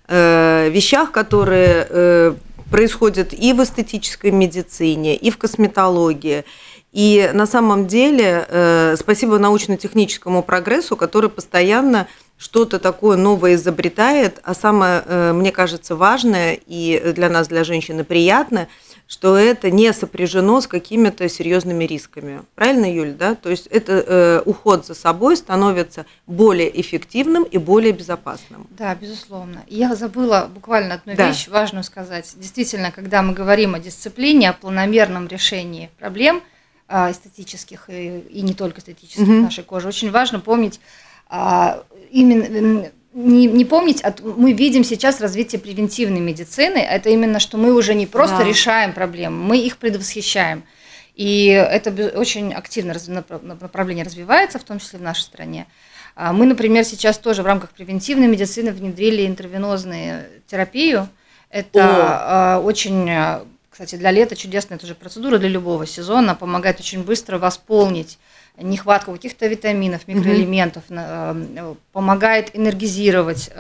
э, 0.07 0.69
вещах, 0.69 1.13
которые 1.13 1.87
э, 1.89 2.35
происходят 2.71 3.33
и 3.33 3.55
в 3.55 3.63
эстетической 3.63 4.33
медицине, 4.33 5.17
и 5.17 5.31
в 5.31 5.39
косметологии. 5.39 6.45
И 6.93 7.31
на 7.33 7.47
самом 7.47 7.87
деле 7.87 8.47
э, 8.49 8.97
спасибо 8.99 9.39
научно-техническому 9.39 10.43
прогрессу, 10.43 10.95
который 10.97 11.31
постоянно 11.31 12.07
что-то 12.39 12.79
такое 12.79 13.17
новое 13.17 13.55
изобретает, 13.55 14.41
а 14.45 14.55
самое, 14.55 15.03
э, 15.07 15.33
мне 15.33 15.53
кажется, 15.53 15.97
важное 15.97 16.59
и 16.67 17.13
для 17.15 17.29
нас, 17.29 17.49
для 17.49 17.65
женщины, 17.65 18.05
приятное, 18.05 18.69
что 19.09 19.38
это 19.38 19.71
не 19.71 19.90
сопряжено 19.94 20.61
с 20.61 20.66
какими-то 20.66 21.29
серьезными 21.31 21.85
рисками. 21.85 22.42
Правильно, 22.55 22.85
Юль, 22.92 23.14
да? 23.14 23.35
То 23.35 23.49
есть 23.49 23.66
это 23.68 24.05
э, 24.07 24.42
уход 24.44 24.87
за 24.87 24.94
собой 24.94 25.38
становится 25.38 26.05
более 26.27 26.79
эффективным 26.79 27.44
и 27.44 27.57
более 27.57 27.92
безопасным. 27.92 28.66
Да, 28.71 28.94
безусловно. 28.94 29.64
Я 29.66 29.94
забыла 29.97 30.51
буквально 30.55 30.94
одну 30.97 31.14
Да. 31.16 31.29
вещь 31.29 31.49
важную 31.49 31.85
сказать. 31.85 32.31
Действительно, 32.37 32.92
когда 32.92 33.23
мы 33.23 33.33
говорим 33.33 33.75
о 33.75 33.79
дисциплине, 33.81 34.51
о 34.51 34.53
планомерном 34.53 35.27
решении 35.27 35.90
проблем 35.99 36.42
а, 36.87 37.11
эстетических 37.11 37.88
и, 37.88 38.18
и 38.21 38.42
не 38.42 38.53
только 38.53 38.81
эстетических 38.81 39.27
Мгм. 39.27 39.42
нашей 39.44 39.64
кожи, 39.64 39.88
очень 39.88 40.11
важно 40.11 40.38
помнить 40.40 40.81
а, 41.31 41.83
именно 42.11 42.90
не, 43.19 43.47
не 43.47 43.65
помнить, 43.65 44.01
от- 44.03 44.21
мы 44.21 44.53
видим 44.53 44.85
сейчас 44.85 45.21
развитие 45.21 45.61
превентивной 45.61 46.21
медицины, 46.21 46.79
это 46.79 47.11
именно, 47.11 47.41
что 47.41 47.59
мы 47.59 47.75
уже 47.75 47.95
не 47.95 48.07
просто 48.07 48.39
Да. 48.39 48.45
решаем 48.45 48.93
проблемы, 48.93 49.37
мы 49.37 49.59
их 49.59 49.77
предвосхищаем. 49.79 50.63
И 51.17 51.47
это 51.47 51.91
очень 52.17 52.55
активно 52.55 52.95
направление 53.43 54.05
развивается, 54.05 54.59
в 54.61 54.65
том 54.65 54.79
числе 54.79 55.01
в 55.01 55.03
нашей 55.03 55.23
стране. 55.23 55.67
А 56.15 56.33
Мы, 56.33 56.47
например, 56.47 56.85
сейчас 56.85 57.19
тоже 57.19 57.43
в 57.43 57.47
рамках 57.47 57.71
превентивной 57.71 58.29
медицины 58.29 58.73
внедрили 58.73 59.27
интервенозную 59.27 60.25
терапию. 60.47 61.09
Это 61.51 61.81
а, 61.83 62.61
очень, 62.61 63.09
а, 63.11 63.45
кстати, 63.71 63.97
для 63.97 64.11
лета 64.13 64.37
чудесная 64.37 64.79
тоже 64.79 64.95
процедура 64.95 65.39
для 65.39 65.49
любого 65.49 65.87
сезона, 65.87 66.35
помогает 66.35 66.79
очень 66.81 67.03
быстро 67.03 67.39
восполнить 67.39 68.19
нехватку 68.61 69.12
каких-то 69.12 69.47
витаминов, 69.47 70.07
микроэлементов, 70.09 70.83
э, 70.88 71.75
помогает 71.92 72.51
энергизировать, 72.57 73.51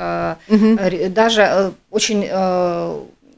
ре- 0.48 1.08
даже 1.08 1.42
э, 1.42 1.72
очень 1.90 2.26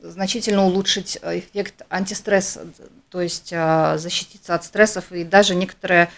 значительно 0.02 0.64
улучшить 0.64 1.18
эффект 1.22 1.82
антистресса, 1.90 2.62
то 3.10 3.20
есть 3.20 3.50
защититься 3.50 4.54
от 4.54 4.64
стрессов 4.64 5.12
и 5.12 5.24
даже 5.24 5.54
некоторые 5.54 6.08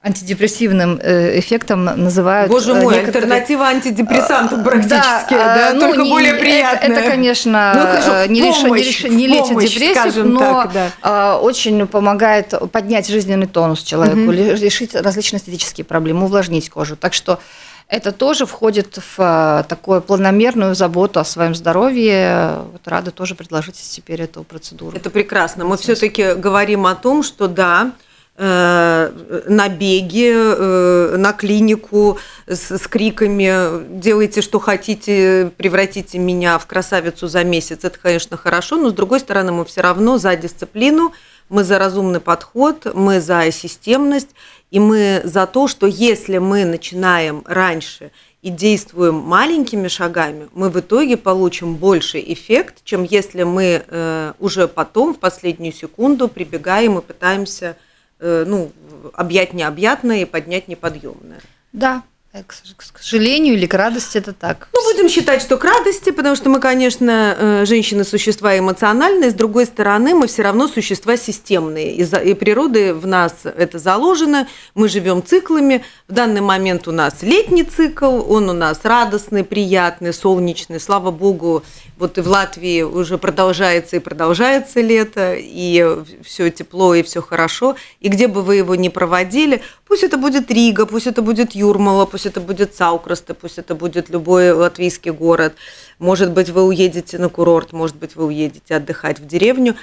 антидепрессивным 0.00 0.98
э, 1.02 1.38
эффектом 1.40 1.84
называют. 1.84 2.50
Боже 2.50 2.70
э, 2.70 2.74
мой, 2.82 2.94
некоторые- 2.94 3.24
альтернатива 3.24 3.66
антидепрессантам 3.66 4.60
А, 4.60 4.64
практически, 4.64 4.94
да, 5.34 5.54
да, 5.56 5.70
ну, 5.74 5.80
только 5.80 6.02
не- 6.02 6.10
более 6.10 6.30
это- 6.32 6.40
приятная. 6.40 6.90
Это, 6.98 7.10
конечно, 7.10 7.72
Ну, 7.74 7.80
хорошо, 7.82 8.12
э, 8.14 8.28
не, 8.28 8.40
не 8.40 8.52
помощь, 8.52 8.80
лечит- 8.86 9.10
в 9.10 9.14
не 9.14 9.26
лечит 9.26 9.48
помощь, 9.48 9.74
депрессию, 9.74 10.26
но 10.28 10.38
так, 10.38 10.92
да. 11.02 11.38
очень 11.38 11.86
помогает 11.88 12.54
поднять 12.70 13.08
жизненный 13.08 13.48
тонус 13.48 13.82
человеку, 13.82 14.30
ле- 14.30 14.54
решить 14.54 14.94
различные 14.94 15.40
эстетические 15.40 15.84
проблемы, 15.84 16.24
увлажнить 16.26 16.70
кожу. 16.70 16.94
Так 16.96 17.12
что 17.12 17.40
это 17.88 18.12
тоже 18.12 18.46
входит 18.46 18.98
в 19.16 19.66
такую 19.68 20.00
планомерную 20.02 20.76
заботу 20.76 21.18
о 21.18 21.24
своем 21.24 21.56
здоровье. 21.56 22.58
Вот 22.72 22.86
рада 22.86 23.10
тоже 23.10 23.34
предложить 23.34 23.74
теперь 23.76 24.22
эту 24.22 24.44
процедуру. 24.44 24.96
Это 24.96 25.10
прекрасно. 25.10 25.64
Мы 25.64 25.76
все-таки 25.76 26.34
говорим 26.34 26.86
о 26.86 26.94
том, 26.94 27.22
что 27.24 27.48
да, 27.48 27.90
э, 27.90 27.90
набеги 28.38 30.32
э, 30.32 31.16
на 31.16 31.32
клинику 31.32 32.18
с, 32.46 32.78
с 32.78 32.86
криками 32.86 33.98
«делайте, 34.00 34.42
что 34.42 34.60
хотите, 34.60 35.50
превратите 35.56 36.18
меня 36.18 36.58
в 36.58 36.66
красавицу 36.66 37.26
за 37.26 37.42
месяц». 37.42 37.80
Это, 37.82 37.98
конечно, 37.98 38.36
хорошо, 38.36 38.76
но, 38.76 38.90
с 38.90 38.92
другой 38.92 39.18
стороны, 39.18 39.50
мы 39.50 39.64
все 39.64 39.80
равно 39.80 40.18
за 40.18 40.36
дисциплину, 40.36 41.12
мы 41.48 41.64
за 41.64 41.80
разумный 41.80 42.20
подход, 42.20 42.86
мы 42.94 43.20
за 43.20 43.50
системность, 43.50 44.28
и 44.70 44.78
мы 44.78 45.20
за 45.24 45.46
то, 45.46 45.66
что 45.66 45.88
если 45.88 46.38
мы 46.38 46.64
начинаем 46.64 47.42
раньше 47.44 48.12
и 48.42 48.50
действуем 48.50 49.16
маленькими 49.16 49.88
шагами, 49.88 50.48
мы 50.54 50.70
в 50.70 50.78
итоге 50.78 51.16
получим 51.16 51.74
больший 51.74 52.24
эффект, 52.32 52.82
чем 52.84 53.02
если 53.02 53.42
мы 53.42 53.82
э, 53.84 54.32
уже 54.38 54.68
потом, 54.68 55.14
в 55.14 55.18
последнюю 55.18 55.72
секунду, 55.72 56.28
прибегаем 56.28 56.98
и 56.98 57.02
пытаемся 57.02 57.66
э, 57.66 57.87
ну, 58.20 58.72
объять 59.14 59.52
необъятное 59.52 60.22
и 60.22 60.24
поднять 60.24 60.68
неподъемное. 60.68 61.40
Да, 61.72 62.02
э, 62.02 62.17
к 62.46 62.52
сож- 62.52 62.92
к 62.92 62.98
сожалению 62.98 63.54
или 63.54 63.66
к 63.66 63.74
радости 63.74 64.18
это 64.18 64.32
так. 64.32 64.68
Ну, 64.72 64.92
будем 64.92 65.08
считать, 65.08 65.42
что 65.42 65.56
к 65.56 65.64
радости, 65.64 66.10
потому 66.10 66.36
что 66.36 66.50
мы, 66.50 66.60
конечно, 66.60 67.36
э, 67.38 67.64
женщины 67.66 68.04
существа 68.04 68.58
эмоциональные, 68.58 69.30
с 69.30 69.34
другой 69.34 69.66
стороны, 69.66 70.14
мы 70.14 70.26
все 70.26 70.42
равно 70.42 70.68
существа 70.68 71.16
системные, 71.16 71.94
и 71.94 72.34
природы 72.34 72.94
в 72.94 73.06
нас 73.06 73.34
это 73.44 73.78
заложено, 73.78 74.48
мы 74.74 74.88
живем 74.88 75.22
циклами, 75.22 75.84
в 76.08 76.12
данный 76.12 76.40
момент 76.40 76.88
у 76.88 76.92
нас 76.92 77.22
летний 77.22 77.64
цикл, 77.64 78.22
он 78.30 78.48
у 78.48 78.52
нас 78.52 78.80
радостный, 78.82 79.44
приятный, 79.44 80.12
солнечный, 80.12 80.80
слава 80.80 81.10
богу, 81.10 81.62
вот 81.98 82.18
и 82.18 82.20
в 82.20 82.28
Латвии 82.28 82.82
уже 82.82 83.18
продолжается 83.18 83.96
и 83.96 83.98
продолжается 83.98 84.80
лето, 84.80 85.34
и 85.36 85.84
все 86.24 86.50
тепло, 86.50 86.94
и 86.94 87.02
все 87.02 87.20
хорошо, 87.20 87.76
и 88.00 88.08
где 88.08 88.28
бы 88.28 88.42
вы 88.42 88.56
его 88.56 88.74
ни 88.74 88.88
проводили, 88.88 89.62
пусть 89.86 90.04
это 90.04 90.16
будет 90.16 90.50
Рига, 90.50 90.86
пусть 90.86 91.06
это 91.06 91.22
будет 91.22 91.52
Юрмала, 91.52 92.06
пусть 92.06 92.26
это 92.28 92.40
будет 92.40 92.74
Саукрасты, 92.74 93.34
пусть 93.34 93.58
это 93.58 93.74
будет 93.74 94.08
любой 94.08 94.52
латвийский 94.52 95.10
город, 95.10 95.54
может 95.98 96.32
быть, 96.32 96.50
вы 96.50 96.62
уедете 96.62 97.18
на 97.18 97.28
курорт, 97.28 97.72
может 97.72 97.96
быть, 97.96 98.14
вы 98.14 98.26
уедете 98.26 98.76
отдыхать 98.76 99.18
в 99.18 99.26
деревню. 99.26 99.74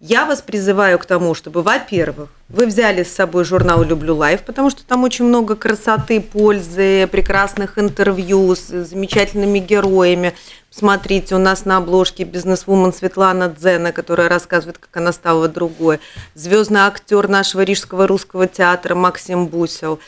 Я 0.00 0.26
вас 0.26 0.42
призываю 0.42 0.98
к 0.98 1.06
тому, 1.06 1.32
чтобы, 1.32 1.62
во-первых, 1.62 2.28
вы 2.50 2.66
взяли 2.66 3.02
с 3.02 3.14
собой 3.14 3.44
журнал 3.44 3.82
«Люблю 3.82 4.14
лайф», 4.14 4.42
потому 4.42 4.68
что 4.68 4.84
там 4.84 5.04
очень 5.04 5.24
много 5.24 5.56
красоты, 5.56 6.20
пользы, 6.20 7.08
прекрасных 7.10 7.78
интервью 7.78 8.54
с 8.54 8.66
замечательными 8.66 9.58
героями. 9.58 10.34
Смотрите, 10.68 11.34
у 11.34 11.38
нас 11.38 11.64
на 11.64 11.78
обложке 11.78 12.24
бизнесвумен 12.24 12.92
Светлана 12.92 13.48
Дзена, 13.48 13.90
которая 13.92 14.28
рассказывает, 14.28 14.76
как 14.76 14.94
она 14.98 15.12
стала 15.12 15.48
другой. 15.48 15.98
Звездный 16.34 16.80
актер 16.80 17.26
нашего 17.26 17.62
Рижского 17.62 18.06
русского 18.06 18.46
театра 18.46 18.94
Максим 18.94 19.46
Бусел. 19.46 19.98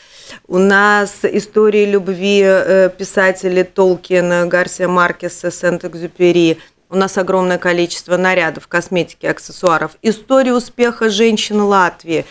У 0.47 0.59
нас 0.59 1.15
истории 1.23 1.85
любви 1.85 2.43
э, 2.43 2.91
писателей 2.95 3.63
Толкина, 3.63 4.45
Гарсия 4.45 4.87
Маркеса, 4.87 5.49
Сент-Экзюпери. 5.49 6.59
У 6.91 6.95
нас 6.95 7.19
огромное 7.19 7.59
количество 7.59 8.17
нарядов, 8.17 8.67
косметики, 8.67 9.27
аксессуаров. 9.27 9.91
История 10.01 10.53
успеха 10.53 11.11
женщин 11.11 11.61
Латвии. 11.61 12.25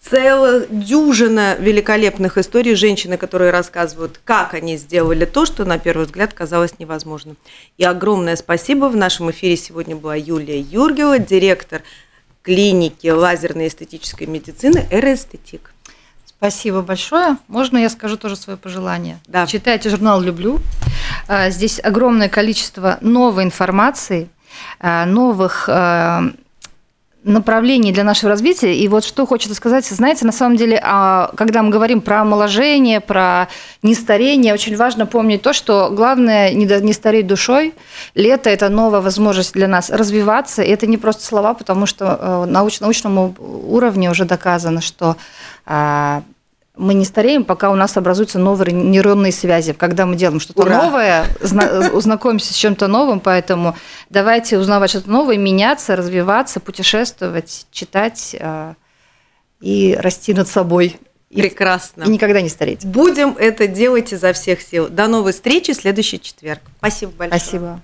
Целая 0.00 0.66
дюжина 0.70 1.56
великолепных 1.60 2.38
историй 2.38 2.74
женщины, 2.74 3.18
которые 3.18 3.50
рассказывают, 3.50 4.18
как 4.24 4.54
они 4.54 4.78
сделали 4.78 5.26
то, 5.26 5.44
что 5.44 5.66
на 5.66 5.78
первый 5.78 6.06
взгляд 6.06 6.32
казалось 6.32 6.78
невозможным. 6.78 7.36
И 7.76 7.84
огромное 7.84 8.36
спасибо. 8.36 8.86
В 8.86 8.96
нашем 8.96 9.30
эфире 9.30 9.58
сегодня 9.58 9.94
была 9.94 10.16
Юлия 10.16 10.58
Юргева, 10.58 11.18
директор 11.18 11.82
клиники 12.40 13.08
лазерной 13.08 13.68
эстетической 13.68 14.26
медицины 14.26 14.86
«Эроэстетик». 14.90 15.71
Спасибо 16.42 16.82
большое. 16.82 17.36
Можно 17.46 17.78
я 17.78 17.88
скажу 17.88 18.16
тоже 18.16 18.34
свое 18.34 18.56
пожелание? 18.58 19.20
Да. 19.28 19.46
Читайте 19.46 19.88
журнал 19.90 20.20
«Люблю». 20.20 20.58
А, 21.28 21.50
Здесь 21.50 21.78
огромное 21.78 22.28
количество 22.28 22.98
новой 23.00 23.44
информации, 23.44 24.28
а, 24.80 25.06
новых 25.06 25.68
а, 25.68 26.32
направлений 27.24 27.92
для 27.92 28.04
нашего 28.04 28.30
развития. 28.30 28.74
И 28.74 28.88
вот 28.88 29.04
что 29.04 29.26
хочется 29.26 29.54
сказать, 29.54 29.86
знаете, 29.86 30.24
на 30.24 30.32
самом 30.32 30.56
деле, 30.56 30.80
а, 30.82 31.30
когда 31.36 31.62
мы 31.62 31.70
говорим 31.70 32.00
про 32.00 32.22
омоложение, 32.22 33.00
про 33.00 33.48
нестарение, 33.82 34.54
очень 34.54 34.76
важно 34.76 35.06
помнить 35.06 35.42
то, 35.42 35.52
что 35.52 35.90
главное 35.90 36.52
не 36.52 36.92
стареть 36.92 37.26
душой. 37.26 37.74
Лето– 38.14 38.50
это 38.50 38.68
новая 38.68 39.00
возможность 39.00 39.52
для 39.54 39.68
нас 39.68 39.90
развиваться. 39.90 40.62
И 40.62 40.70
это 40.70 40.86
не 40.86 40.96
просто 40.96 41.24
слова, 41.24 41.54
потому 41.54 41.86
что 41.86 42.18
э, 42.20 42.44
на 42.46 42.62
науч- 42.62 42.80
научному 42.80 43.34
уровне 43.38 44.10
уже 44.10 44.24
доказано, 44.24 44.80
что 44.80 45.16
а, 45.64 46.22
мы 46.76 46.94
не 46.94 47.04
стареем, 47.04 47.44
пока 47.44 47.70
у 47.70 47.74
нас 47.74 47.96
образуются 47.96 48.38
новые 48.38 48.72
нейронные 48.72 49.32
связи. 49.32 49.72
Когда 49.74 50.06
мы 50.06 50.16
делаем 50.16 50.40
что-то 50.40 50.64
новое, 50.64 51.26
зна- 51.40 51.90
знакомимся 52.00 52.54
с 52.54 52.56
чем-то 52.56 52.88
новым, 52.88 53.20
поэтому 53.20 53.76
давайте 54.08 54.58
узнавать 54.58 54.90
что-то 54.90 55.10
новое, 55.10 55.36
меняться, 55.36 55.96
развиваться, 55.96 56.60
путешествовать, 56.60 57.66
читать 57.70 58.34
а, 58.40 58.74
и 59.60 59.96
расти 60.00 60.32
над 60.34 60.48
собой. 60.48 60.98
Прекрасно. 61.34 62.04
и 62.04 62.08
никогда 62.10 62.42
не 62.42 62.50
стареть. 62.50 62.84
Будем 62.84 63.36
это 63.38 63.66
делать 63.66 64.12
изо 64.12 64.32
всех 64.34 64.60
сил. 64.60 64.88
До 64.88 65.08
новой 65.08 65.32
встречи 65.32 65.72
в 65.72 65.76
следующий 65.76 66.20
четверг. 66.20 66.60
Спасибо 66.78 67.12
большое. 67.12 67.40
Спасибо. 67.40 67.80